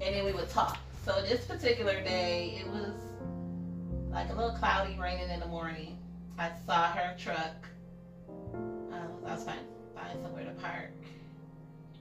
And 0.03 0.13
then 0.13 0.25
we 0.25 0.33
would 0.33 0.49
talk. 0.49 0.79
So 1.05 1.21
this 1.21 1.45
particular 1.45 1.93
day, 2.03 2.61
it 2.61 2.67
was 2.67 2.93
like 4.09 4.29
a 4.29 4.33
little 4.33 4.51
cloudy, 4.51 4.97
raining 4.99 5.29
in 5.29 5.39
the 5.39 5.47
morning. 5.47 5.97
I 6.37 6.51
saw 6.65 6.91
her 6.91 7.15
truck. 7.17 7.67
Um, 8.53 9.09
I 9.25 9.33
was 9.33 9.43
finding, 9.43 9.65
finding 9.95 10.21
somewhere 10.21 10.43
to 10.43 10.51
park. 10.61 10.91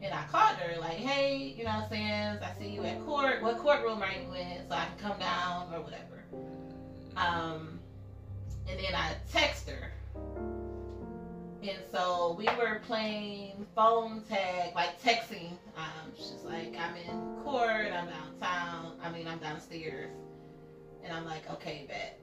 And 0.01 0.13
I 0.13 0.25
called 0.25 0.57
her, 0.57 0.81
like, 0.81 0.97
hey, 0.97 1.55
you 1.57 1.65
know 1.65 1.71
what 1.71 1.85
I'm 1.85 1.91
saying? 1.91 2.39
I 2.43 2.53
see 2.59 2.71
you 2.71 2.83
at 2.83 3.05
court. 3.07 3.41
What 3.41 3.59
courtroom 3.59 4.03
are 4.03 4.11
you 4.11 4.35
in? 4.35 4.69
So 4.69 4.75
I 4.75 4.87
can 4.87 4.99
come 4.99 5.19
down 5.21 5.73
or 5.73 5.81
whatever. 5.81 6.25
Um, 7.17 7.79
and 8.69 8.81
then 8.81 8.95
I 8.97 9.15
text 9.31 9.69
her. 9.71 9.93
And 11.63 11.79
so 11.93 12.35
we 12.39 12.47
were 12.59 12.81
playing 12.87 13.67
phone 13.75 14.23
tag, 14.29 14.75
like 14.75 15.01
texting. 15.01 15.53
Um, 15.77 16.13
she's 16.17 16.43
like, 16.45 16.75
I'm 16.77 16.97
in 16.97 17.43
court, 17.45 17.93
I'm 17.93 18.09
downtown. 18.09 18.97
I 19.03 19.11
mean, 19.13 19.29
I'm 19.29 19.39
downstairs. 19.39 20.11
And 21.05 21.13
I'm 21.13 21.25
like, 21.25 21.49
okay, 21.53 21.87
bet. 21.89 22.19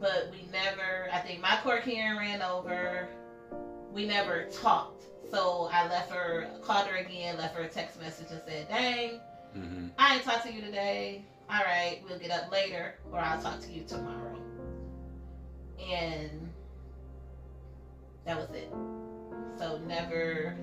But 0.00 0.30
we 0.32 0.48
never, 0.50 1.08
I 1.12 1.18
think 1.18 1.40
my 1.40 1.58
court 1.62 1.82
hearing 1.82 2.18
ran 2.18 2.42
over. 2.42 3.08
We 3.92 4.06
never 4.06 4.44
talked. 4.46 5.04
So 5.30 5.68
I 5.72 5.86
left 5.88 6.10
her, 6.10 6.48
called 6.62 6.86
her 6.88 6.96
again, 6.96 7.38
left 7.38 7.54
her 7.56 7.62
a 7.62 7.68
text 7.68 8.00
message 8.00 8.28
and 8.30 8.40
said, 8.46 8.68
dang, 8.68 9.20
Mm-hmm. 9.56 9.88
I 9.98 10.14
ain't 10.14 10.24
talked 10.24 10.46
to 10.46 10.52
you 10.52 10.60
today. 10.60 11.24
All 11.50 11.64
right, 11.64 12.00
we'll 12.08 12.18
get 12.18 12.30
up 12.30 12.52
later, 12.52 12.94
or 13.10 13.18
I'll 13.18 13.42
talk 13.42 13.60
to 13.60 13.72
you 13.72 13.82
tomorrow. 13.82 14.36
And 15.80 16.49
that 18.26 18.36
was 18.36 18.50
it. 18.50 18.72
So 19.58 19.78
never. 19.86 20.56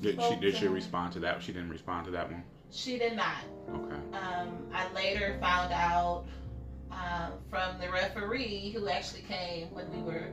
Did 0.00 0.20
she 0.22 0.36
did 0.36 0.56
she 0.56 0.68
respond 0.68 1.12
to 1.14 1.20
that? 1.20 1.42
She 1.42 1.52
didn't 1.52 1.70
respond 1.70 2.06
to 2.06 2.10
that 2.12 2.30
one. 2.30 2.42
She 2.70 2.98
did 2.98 3.16
not. 3.16 3.44
Okay. 3.70 3.96
Um, 4.12 4.66
I 4.72 4.92
later 4.92 5.36
found 5.40 5.72
out 5.72 6.26
um, 6.90 7.32
from 7.50 7.80
the 7.80 7.90
referee 7.90 8.70
who 8.74 8.88
actually 8.88 9.22
came 9.22 9.68
when 9.72 9.90
we 9.90 10.02
were 10.02 10.28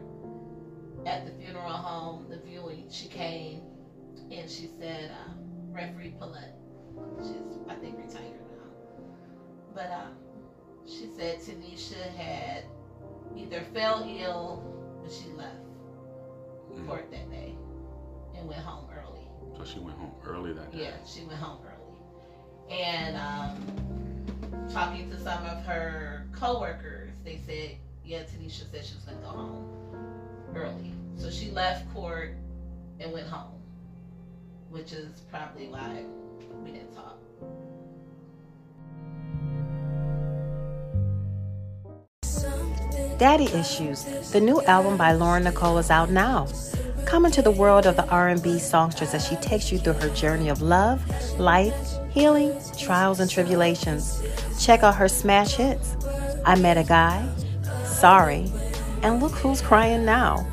at 1.06 1.26
the 1.26 1.32
funeral 1.44 1.70
home, 1.70 2.26
the 2.30 2.38
viewing. 2.38 2.86
She 2.90 3.08
came 3.08 3.62
and 4.32 4.50
she 4.50 4.70
said, 4.80 5.12
um, 5.26 5.38
referee 5.72 6.16
Paulette, 6.20 6.56
she's 7.20 7.60
I 7.70 7.76
think 7.76 7.98
retired 7.98 8.40
now, 8.52 9.04
but 9.74 9.92
um, 9.92 10.16
she 10.88 11.08
said 11.18 11.40
Tanisha 11.40 12.10
had 12.16 12.64
either 13.36 13.62
fell 13.74 14.04
ill 14.20 14.64
or 15.04 15.10
she 15.10 15.30
left 15.34 15.65
Mhm. 16.76 16.88
court 16.88 17.12
that 17.12 17.30
day 17.30 17.56
and 18.38 18.48
went 18.48 18.62
home 18.62 18.86
early. 18.92 19.28
So 19.58 19.64
she 19.64 19.80
went 19.80 19.98
home 19.98 20.12
early 20.26 20.54
that 20.54 20.72
day. 20.72 20.84
Yeah, 20.84 21.06
she 21.06 21.24
went 21.26 21.40
home 21.40 21.60
early. 21.66 22.78
And 22.80 23.16
um, 23.16 24.70
talking 24.72 25.10
to 25.10 25.18
some 25.20 25.44
of 25.46 25.66
her 25.66 26.26
coworkers, 26.34 27.12
they 27.24 27.38
said, 27.46 27.78
yeah, 28.04 28.24
Tanisha 28.24 28.70
said 28.70 28.86
she 28.86 28.96
was 28.96 29.04
gonna 29.06 29.22
go 29.22 29.28
home 29.28 30.56
early. 30.56 30.94
So 31.18 31.30
she 31.30 31.52
left 31.52 31.92
court 31.94 32.36
and 33.00 33.12
went 33.14 33.28
home, 33.28 33.62
which 34.70 34.92
is 34.92 35.22
probably 35.32 35.68
why 35.68 36.04
we 36.64 36.72
didn't 36.72 36.94
talk. 36.94 37.18
Daddy 43.18 43.46
Issues, 43.54 44.04
the 44.32 44.42
new 44.42 44.62
album 44.64 44.98
by 44.98 45.14
Lauren 45.14 45.46
Nicole 45.46 45.78
is 45.78 45.90
out 45.90 46.10
now. 46.10 46.48
Come 47.06 47.26
into 47.26 47.42
the 47.42 47.52
world 47.52 47.86
of 47.86 47.96
the 47.96 48.06
R&B 48.10 48.60
songstress 48.60 49.14
as 49.14 49.26
she 49.26 49.38
takes 49.38 49.72
you 49.72 49.78
through 49.78 49.94
her 49.94 50.10
journey 50.10 50.50
of 50.50 50.62
love, 50.62 51.02
life, 51.40 51.74
healing, 52.12 52.54
trials 52.78 53.22
and 53.22 53.32
tribulations. 53.32 54.22
Check 54.60 54.84
out 54.84 54.96
her 54.96 55.08
smash 55.08 55.56
hits. 55.56 55.96
I 56.46 56.56
Met 56.60 56.78
a 56.78 56.84
Guy, 56.84 57.26
Sorry, 57.86 58.52
and 59.02 59.22
Look 59.22 59.32
Who's 59.34 59.62
Crying 59.62 60.04
Now. 60.04 60.46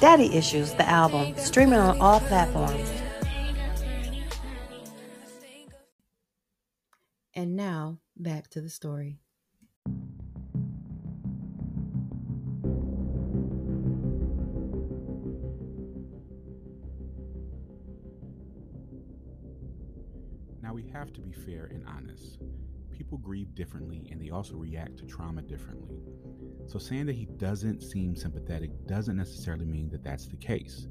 Daddy 0.00 0.34
Issues, 0.34 0.74
the 0.74 0.88
album, 0.88 1.36
streaming 1.36 1.78
on 1.78 2.00
all 2.00 2.18
platforms. 2.18 2.90
And 7.34 7.54
now, 7.54 8.00
back 8.16 8.48
to 8.50 8.60
the 8.60 8.70
story. 8.70 9.20
Now, 20.68 20.74
we 20.74 20.90
have 20.92 21.14
to 21.14 21.22
be 21.22 21.32
fair 21.32 21.64
and 21.72 21.82
honest. 21.88 22.40
People 22.92 23.16
grieve 23.16 23.54
differently 23.54 24.06
and 24.10 24.20
they 24.20 24.28
also 24.28 24.54
react 24.54 24.98
to 24.98 25.06
trauma 25.06 25.40
differently. 25.40 25.96
So, 26.66 26.78
saying 26.78 27.06
that 27.06 27.14
he 27.14 27.24
doesn't 27.24 27.82
seem 27.82 28.14
sympathetic 28.14 28.68
doesn't 28.86 29.16
necessarily 29.16 29.64
mean 29.64 29.88
that 29.88 30.04
that's 30.04 30.28
the 30.28 30.36
case. 30.36 30.86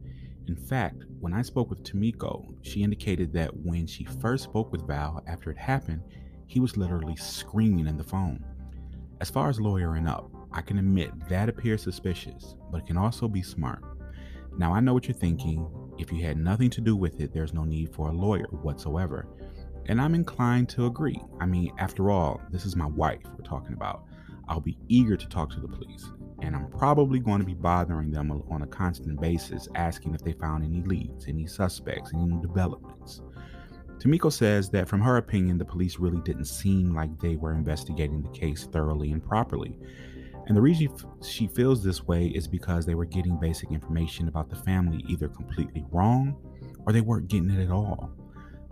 In 0.47 0.55
fact, 0.55 1.03
when 1.19 1.31
I 1.31 1.43
spoke 1.43 1.69
with 1.69 1.83
Tamiko, 1.83 2.55
she 2.63 2.81
indicated 2.81 3.31
that 3.33 3.55
when 3.55 3.85
she 3.85 4.03
first 4.03 4.45
spoke 4.45 4.71
with 4.71 4.87
Val 4.87 5.23
after 5.27 5.51
it 5.51 5.59
happened, 5.59 6.01
he 6.47 6.59
was 6.59 6.75
literally 6.75 7.15
screaming 7.15 7.85
in 7.85 7.97
the 7.97 8.03
phone. 8.03 8.43
As 9.21 9.29
far 9.29 9.47
as 9.47 9.61
lawyering 9.61 10.07
up, 10.07 10.31
I 10.51 10.61
can 10.61 10.79
admit 10.79 11.11
that 11.29 11.49
appears 11.49 11.83
suspicious, 11.83 12.55
but 12.71 12.79
it 12.79 12.87
can 12.87 12.97
also 12.97 13.27
be 13.27 13.43
smart. 13.43 13.83
Now, 14.57 14.73
I 14.73 14.79
know 14.79 14.95
what 14.95 15.07
you're 15.07 15.13
thinking. 15.13 15.69
If 15.99 16.11
you 16.11 16.23
had 16.23 16.37
nothing 16.37 16.71
to 16.71 16.81
do 16.81 16.95
with 16.95 17.19
it, 17.19 17.31
there's 17.31 17.53
no 17.53 17.63
need 17.63 17.93
for 17.93 18.09
a 18.09 18.13
lawyer 18.13 18.47
whatsoever. 18.49 19.27
And 19.87 20.01
I'm 20.01 20.15
inclined 20.15 20.69
to 20.69 20.85
agree. 20.85 21.21
I 21.39 21.45
mean, 21.45 21.71
after 21.77 22.11
all, 22.11 22.41
this 22.51 22.65
is 22.65 22.75
my 22.75 22.87
wife 22.87 23.23
we're 23.37 23.45
talking 23.45 23.73
about. 23.73 24.03
I'll 24.49 24.59
be 24.59 24.77
eager 24.87 25.17
to 25.17 25.27
talk 25.27 25.49
to 25.51 25.59
the 25.59 25.67
police, 25.67 26.09
and 26.41 26.55
I'm 26.55 26.69
probably 26.69 27.19
going 27.19 27.39
to 27.39 27.45
be 27.45 27.53
bothering 27.53 28.11
them 28.11 28.31
on 28.49 28.61
a 28.61 28.67
constant 28.67 29.19
basis, 29.19 29.67
asking 29.75 30.15
if 30.15 30.23
they 30.23 30.33
found 30.33 30.63
any 30.63 30.81
leads, 30.81 31.27
any 31.27 31.45
suspects, 31.47 32.11
any 32.13 32.25
new 32.25 32.41
developments. 32.41 33.21
Tamiko 33.99 34.31
says 34.31 34.69
that 34.69 34.87
from 34.87 35.01
her 35.01 35.17
opinion, 35.17 35.57
the 35.57 35.65
police 35.65 35.97
really 35.97 36.21
didn't 36.21 36.45
seem 36.45 36.93
like 36.93 37.19
they 37.19 37.35
were 37.35 37.53
investigating 37.53 38.21
the 38.21 38.29
case 38.29 38.65
thoroughly 38.65 39.11
and 39.11 39.23
properly. 39.23 39.77
And 40.47 40.55
the 40.55 40.61
reason 40.61 40.89
she 41.21 41.47
feels 41.47 41.83
this 41.83 42.05
way 42.05 42.27
is 42.27 42.47
because 42.47 42.85
they 42.85 42.95
were 42.95 43.05
getting 43.05 43.37
basic 43.37 43.71
information 43.71 44.27
about 44.27 44.49
the 44.49 44.55
family 44.55 45.03
either 45.09 45.27
completely 45.27 45.83
wrong 45.91 46.37
or 46.85 46.93
they 46.93 47.01
weren't 47.01 47.27
getting 47.27 47.49
it 47.49 47.61
at 47.63 47.71
all. 47.71 48.11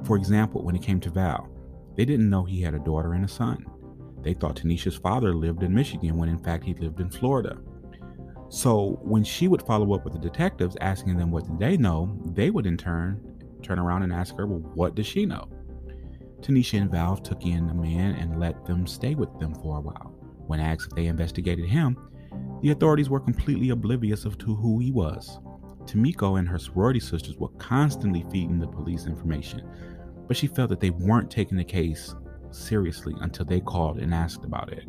For 0.06 0.16
example, 0.16 0.64
when 0.64 0.76
it 0.76 0.84
came 0.84 1.00
to 1.02 1.10
Val, 1.10 1.50
they 1.96 2.06
didn't 2.06 2.30
know 2.30 2.44
he 2.44 2.62
had 2.62 2.76
a 2.76 2.80
daughter 2.80 3.14
and 3.14 3.26
a 3.26 3.28
son. 3.28 3.66
They 4.22 4.34
thought 4.34 4.58
Tanisha's 4.58 4.96
father 4.96 5.34
lived 5.34 5.64
in 5.64 5.74
Michigan 5.74 6.18
when 6.18 6.30
in 6.30 6.40
fact 6.40 6.64
he 6.64 6.74
lived 6.76 7.00
in 7.00 7.10
Florida. 7.10 7.58
So 8.50 9.00
when 9.02 9.24
she 9.24 9.48
would 9.48 9.64
follow 9.64 9.94
up 9.94 10.04
with 10.04 10.14
the 10.14 10.20
detectives 10.20 10.78
asking 10.82 11.18
them 11.18 11.32
what 11.32 11.46
did 11.46 11.60
they 11.60 11.78
know, 11.78 12.20
they 12.34 12.52
would 12.52 12.66
in 12.66 12.78
turn 12.78 13.20
turn 13.64 13.80
around 13.80 14.04
and 14.04 14.14
ask 14.14 14.36
her, 14.38 14.46
well, 14.46 14.60
what 14.76 14.94
does 14.94 15.08
she 15.08 15.26
know? 15.26 15.50
Tanisha 16.42 16.80
and 16.80 16.92
Val 16.92 17.18
took 17.18 17.44
in 17.44 17.70
a 17.70 17.74
man 17.74 18.14
and 18.16 18.40
let 18.40 18.64
them 18.66 18.86
stay 18.86 19.16
with 19.16 19.40
them 19.40 19.56
for 19.56 19.78
a 19.78 19.82
while. 19.82 20.14
When 20.46 20.60
asked 20.60 20.88
if 20.92 20.96
they 20.96 21.08
investigated 21.08 21.66
him, 21.66 21.98
the 22.62 22.70
authorities 22.72 23.10
were 23.10 23.20
completely 23.20 23.70
oblivious 23.70 24.26
of 24.26 24.38
to 24.40 24.56
who 24.56 24.78
he 24.78 24.92
was. 24.92 25.40
Tamiko 25.86 26.38
and 26.38 26.48
her 26.48 26.60
sorority 26.60 27.00
sisters 27.00 27.38
were 27.38 27.50
constantly 27.58 28.26
feeding 28.32 28.60
the 28.60 28.68
police 28.68 29.06
information, 29.06 29.62
but 30.28 30.38
she 30.38 30.48
felt 30.48 30.70
that 30.70 30.80
they 30.80 30.90
weren't 30.90 31.32
taking 31.32 31.58
the 31.58 31.64
case 31.64 32.16
seriously 32.52 33.14
until 33.22 33.46
they 33.46 33.60
called 33.60 34.00
and 34.00 34.14
asked 34.14 34.44
about 34.44 34.72
it. 34.72 34.86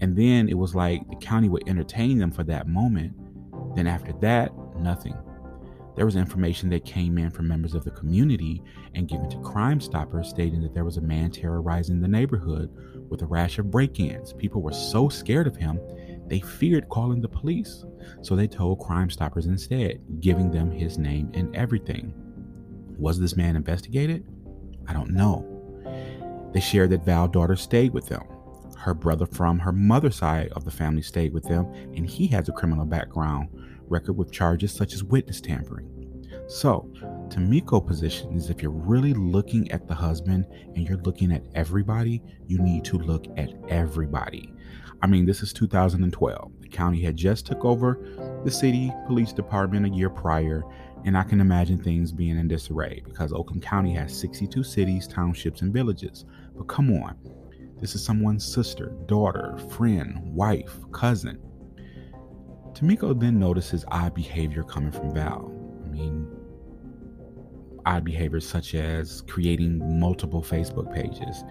And 0.00 0.16
then 0.16 0.48
it 0.48 0.58
was 0.58 0.74
like 0.74 1.08
the 1.08 1.16
county 1.16 1.48
would 1.48 1.68
entertain 1.68 2.18
them 2.18 2.32
for 2.32 2.44
that 2.44 2.66
moment. 2.66 3.14
Then 3.76 3.86
after 3.86 4.12
that, 4.20 4.52
nothing. 4.76 5.16
There 5.94 6.06
was 6.06 6.16
information 6.16 6.70
that 6.70 6.86
came 6.86 7.18
in 7.18 7.30
from 7.30 7.48
members 7.48 7.74
of 7.74 7.84
the 7.84 7.90
community 7.90 8.62
and 8.94 9.08
given 9.08 9.28
to 9.28 9.38
Crime 9.40 9.80
Stoppers 9.80 10.28
stating 10.28 10.62
that 10.62 10.72
there 10.72 10.84
was 10.84 10.96
a 10.96 11.02
man 11.02 11.30
terrorizing 11.30 12.00
the 12.00 12.08
neighborhood 12.08 12.70
with 13.10 13.20
a 13.22 13.26
rash 13.26 13.58
of 13.58 13.70
break 13.70 14.00
ins. 14.00 14.32
People 14.32 14.62
were 14.62 14.72
so 14.72 15.10
scared 15.10 15.46
of 15.46 15.56
him, 15.56 15.78
they 16.28 16.40
feared 16.40 16.88
calling 16.88 17.20
the 17.20 17.28
police. 17.28 17.84
So 18.22 18.34
they 18.34 18.46
told 18.46 18.80
Crime 18.80 19.10
Stoppers 19.10 19.46
instead, 19.46 20.00
giving 20.20 20.50
them 20.50 20.70
his 20.70 20.96
name 20.96 21.30
and 21.34 21.54
everything. 21.54 22.14
Was 22.98 23.20
this 23.20 23.36
man 23.36 23.54
investigated? 23.54 24.24
I 24.88 24.92
don't 24.92 25.10
know. 25.10 25.48
They 26.52 26.60
shared 26.60 26.90
that 26.90 27.04
Val's 27.04 27.30
daughter 27.30 27.56
stayed 27.56 27.92
with 27.92 28.08
them. 28.08 28.22
Her 28.76 28.94
brother 28.94 29.26
from 29.26 29.58
her 29.60 29.72
mother's 29.72 30.16
side 30.16 30.48
of 30.52 30.64
the 30.64 30.70
family 30.70 31.02
stayed 31.02 31.32
with 31.32 31.44
them, 31.44 31.66
and 31.94 32.06
he 32.06 32.26
has 32.28 32.48
a 32.48 32.52
criminal 32.52 32.84
background 32.84 33.48
record 33.88 34.14
with 34.14 34.32
charges 34.32 34.72
such 34.72 34.92
as 34.92 35.04
witness 35.04 35.40
tampering. 35.40 35.88
So, 36.48 36.90
Tamiko's 37.28 37.86
position 37.86 38.32
is 38.32 38.50
if 38.50 38.60
you're 38.60 38.70
really 38.70 39.14
looking 39.14 39.70
at 39.70 39.86
the 39.86 39.94
husband 39.94 40.46
and 40.74 40.86
you're 40.86 40.98
looking 40.98 41.32
at 41.32 41.44
everybody, 41.54 42.22
you 42.46 42.58
need 42.58 42.84
to 42.86 42.98
look 42.98 43.26
at 43.36 43.50
everybody. 43.68 44.52
I 45.02 45.06
mean, 45.06 45.26
this 45.26 45.42
is 45.42 45.52
2012. 45.52 46.52
The 46.60 46.68
county 46.68 47.02
had 47.02 47.16
just 47.16 47.46
took 47.46 47.64
over 47.64 48.40
the 48.44 48.50
city 48.50 48.92
police 49.06 49.32
department 49.32 49.86
a 49.86 49.88
year 49.88 50.10
prior, 50.10 50.62
and 51.04 51.16
I 51.16 51.22
can 51.24 51.40
imagine 51.40 51.82
things 51.82 52.12
being 52.12 52.38
in 52.38 52.48
disarray 52.48 53.02
because 53.04 53.32
Oakland 53.32 53.62
County 53.62 53.92
has 53.94 54.16
62 54.18 54.62
cities, 54.62 55.06
townships, 55.06 55.62
and 55.62 55.72
villages. 55.72 56.24
But 56.56 56.68
come 56.68 56.92
on, 57.02 57.16
this 57.80 57.94
is 57.94 58.04
someone's 58.04 58.44
sister, 58.44 58.94
daughter, 59.06 59.58
friend, 59.70 60.20
wife, 60.34 60.76
cousin. 60.92 61.38
Tamiko 62.72 63.18
then 63.18 63.38
notices 63.38 63.84
odd 63.88 64.14
behavior 64.14 64.62
coming 64.62 64.92
from 64.92 65.12
Val. 65.12 65.52
I 65.84 65.88
mean, 65.88 66.28
odd 67.84 68.04
behaviors 68.04 68.48
such 68.48 68.74
as 68.74 69.22
creating 69.22 69.98
multiple 70.00 70.42
Facebook 70.42 70.92
pages. 70.94 71.42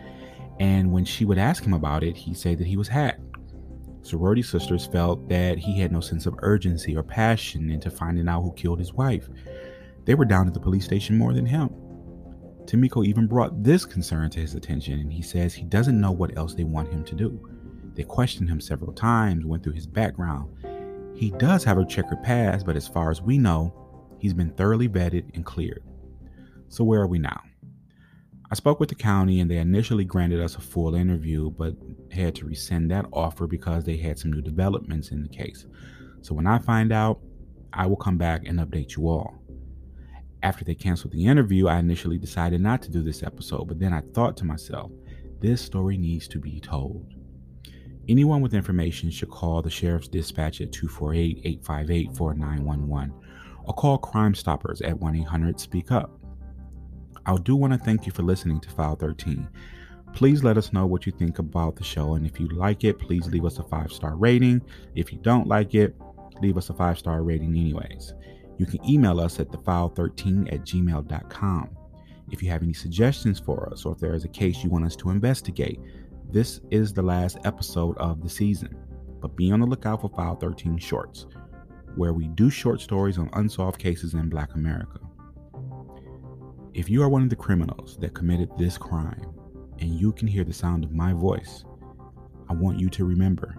And 0.60 0.92
when 0.92 1.06
she 1.06 1.26
would 1.26 1.38
ask 1.38 1.64
him 1.64 1.74
about 1.74 2.04
it, 2.04 2.16
he'd 2.16 2.38
say 2.38 2.56
that 2.56 2.68
he 2.68 2.78
was 2.78 2.88
hacked. 2.88 3.22
Sorority 4.04 4.42
sisters 4.42 4.88
felt 4.88 5.30
that 5.30 5.58
he 5.58 5.80
had 5.80 5.92
no 5.92 6.00
sense 6.00 6.26
of 6.26 6.40
urgency 6.40 6.96
or 6.96 7.04
passion 7.04 7.70
into 7.70 7.92
finding 7.92 8.28
out 8.28 8.42
who 8.42 8.52
killed 8.54 8.80
his 8.80 8.94
wife. 8.94 9.30
They 10.06 10.16
were 10.16 10.26
down 10.26 10.48
at 10.48 10.54
the 10.54 10.60
police 10.60 10.86
station 10.86 11.18
more 11.18 11.34
than 11.34 11.46
him. 11.46 11.70
Tamiko 12.66 13.06
even 13.06 13.28
brought 13.28 13.64
this 13.64 13.86
concern 13.86 14.30
to 14.32 14.40
his 14.40 14.56
attention, 14.56 15.00
and 15.00 15.12
he 15.12 15.22
says 15.22 15.54
he 15.54 15.64
doesn't 15.64 16.00
know 16.00 16.12
what 16.12 16.36
else 16.38 16.54
they 16.54 16.64
want 16.64 16.92
him 16.92 17.04
to 17.04 17.16
do. 17.16 17.40
They 17.94 18.04
questioned 18.04 18.50
him 18.50 18.62
several 18.62 18.94
times, 18.94 19.46
went 19.46 19.64
through 19.64 19.74
his 19.74 19.88
background. 19.88 20.50
He 21.16 21.32
does 21.32 21.64
have 21.64 21.78
a 21.78 21.86
checkered 21.86 22.24
past, 22.24 22.66
but 22.66 22.76
as 22.76 22.88
far 22.88 23.12
as 23.12 23.22
we 23.22 23.38
know, 23.38 23.74
he's 24.20 24.34
been 24.34 24.52
thoroughly 24.52 24.88
vetted 24.88 25.36
and 25.36 25.46
cleared. 25.46 25.84
So, 26.70 26.84
where 26.84 27.02
are 27.02 27.08
we 27.08 27.20
now? 27.20 27.42
I 28.52 28.56
spoke 28.56 28.82
with 28.82 28.90
the 28.90 28.96
county 28.96 29.40
and 29.40 29.50
they 29.50 29.58
initially 29.58 30.04
granted 30.04 30.42
us 30.42 30.56
a 30.56 30.62
full 30.62 30.94
interview, 30.94 31.52
but 31.52 31.74
had 32.12 32.36
to 32.36 32.46
rescind 32.46 32.92
that 32.92 33.06
offer 33.14 33.48
because 33.48 33.86
they 33.86 33.96
had 33.96 34.20
some 34.20 34.34
new 34.34 34.42
developments 34.42 35.12
in 35.12 35.24
the 35.24 35.30
case. 35.30 35.66
So, 36.22 36.36
when 36.36 36.46
I 36.46 36.60
find 36.60 36.92
out, 36.92 37.22
I 37.72 37.88
will 37.88 37.96
come 37.96 38.18
back 38.18 38.46
and 38.46 38.60
update 38.60 38.98
you 38.98 39.08
all. 39.08 39.42
After 40.44 40.66
they 40.66 40.76
canceled 40.76 41.14
the 41.14 41.26
interview, 41.26 41.68
I 41.68 41.80
initially 41.80 42.18
decided 42.18 42.60
not 42.60 42.82
to 42.82 42.92
do 42.92 43.02
this 43.02 43.24
episode, 43.24 43.70
but 43.70 43.80
then 43.80 43.94
I 43.94 44.02
thought 44.14 44.36
to 44.38 44.46
myself, 44.46 44.92
this 45.40 45.62
story 45.62 45.98
needs 45.98 46.28
to 46.28 46.40
be 46.40 46.60
told. 46.60 47.14
Anyone 48.10 48.42
with 48.42 48.54
information 48.54 49.12
should 49.12 49.30
call 49.30 49.62
the 49.62 49.70
Sheriff's 49.70 50.10
Dispatch 50.10 50.60
at 50.60 50.74
248 50.74 51.42
858 51.46 52.18
4911 52.18 53.14
or 53.64 53.74
call 53.74 53.98
Crime 53.98 54.36
Stoppers 54.36 54.82
at 54.82 55.00
1 55.00 55.16
800 55.16 55.60
Speak 55.60 55.92
Up. 55.92 56.21
I 57.26 57.38
do 57.38 57.56
want 57.56 57.74
to 57.74 57.80
thank 57.80 58.06
you 58.06 58.12
for 58.12 58.24
listening 58.24 58.60
to 58.62 58.70
File 58.70 58.96
13. 58.96 59.48
Please 60.14 60.44
let 60.44 60.58
us 60.58 60.74
know 60.74 60.86
what 60.86 61.06
you 61.06 61.12
think 61.12 61.40
about 61.40 61.76
the 61.76 61.84
show, 61.84 62.16
and 62.16 62.26
if 62.26 62.40
you 62.40 62.48
like 62.50 62.84
it, 62.84 63.00
please 63.00 63.28
leave 63.28 63.46
us 63.46 63.60
a 63.60 63.64
five 63.64 63.92
star 63.92 64.16
rating. 64.16 64.62
If 64.96 65.14
you 65.14 65.20
don't 65.20 65.48
like 65.48 65.76
it, 65.76 65.96
leave 66.42 66.58
us 66.58 66.70
a 66.70 66.74
five 66.74 66.98
star 66.98 67.24
rating, 67.24 67.56
anyways. 67.56 68.14
You 68.58 68.66
can 68.66 68.84
email 68.88 69.20
us 69.20 69.40
at 69.40 69.50
thefile13 69.50 70.52
at 70.54 70.62
gmail.com. 70.62 71.70
If 72.32 72.42
you 72.42 72.50
have 72.50 72.64
any 72.64 72.74
suggestions 72.74 73.40
for 73.40 73.70
us 73.72 73.86
or 73.86 73.94
if 73.94 74.00
there 74.00 74.16
is 74.16 74.26
a 74.26 74.30
case 74.30 74.64
you 74.64 74.70
want 74.70 74.86
us 74.86 74.96
to 74.98 75.10
investigate, 75.10 75.80
this 76.32 76.62
is 76.72 76.94
the 76.94 77.02
last 77.02 77.38
episode 77.44 77.98
of 77.98 78.22
the 78.22 78.30
season. 78.30 78.76
But 79.20 79.36
be 79.36 79.52
on 79.52 79.60
the 79.60 79.66
lookout 79.66 80.02
for 80.02 80.10
File 80.10 80.36
13 80.36 80.78
Shorts, 80.78 81.28
where 81.96 82.14
we 82.14 82.28
do 82.30 82.50
short 82.50 82.82
stories 82.82 83.18
on 83.18 83.30
unsolved 83.34 83.80
cases 83.80 84.14
in 84.14 84.30
Black 84.30 84.56
America. 84.56 85.00
If 86.74 86.90
you 86.90 87.04
are 87.04 87.10
one 87.10 87.22
of 87.22 87.30
the 87.30 87.36
criminals 87.36 87.98
that 87.98 88.14
committed 88.14 88.50
this 88.58 88.78
crime 88.78 89.34
and 89.80 89.90
you 89.90 90.14
can 90.14 90.26
hear 90.26 90.46
the 90.46 90.54
sound 90.54 90.86
of 90.86 90.94
my 90.94 91.12
voice, 91.12 91.66
I 92.50 92.54
want 92.54 92.80
you 92.80 92.90
to 92.92 93.04
remember 93.04 93.58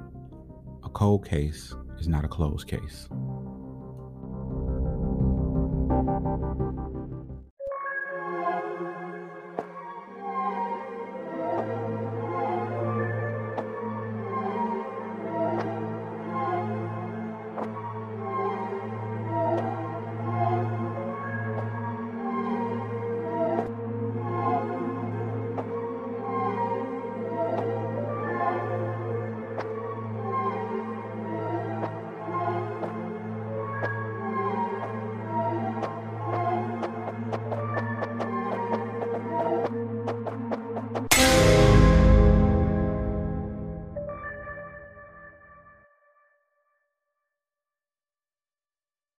a 0.82 0.88
cold 0.88 1.28
case 1.28 1.74
is 1.98 2.08
not 2.08 2.24
a 2.24 2.28
closed 2.28 2.68
case. 2.68 3.10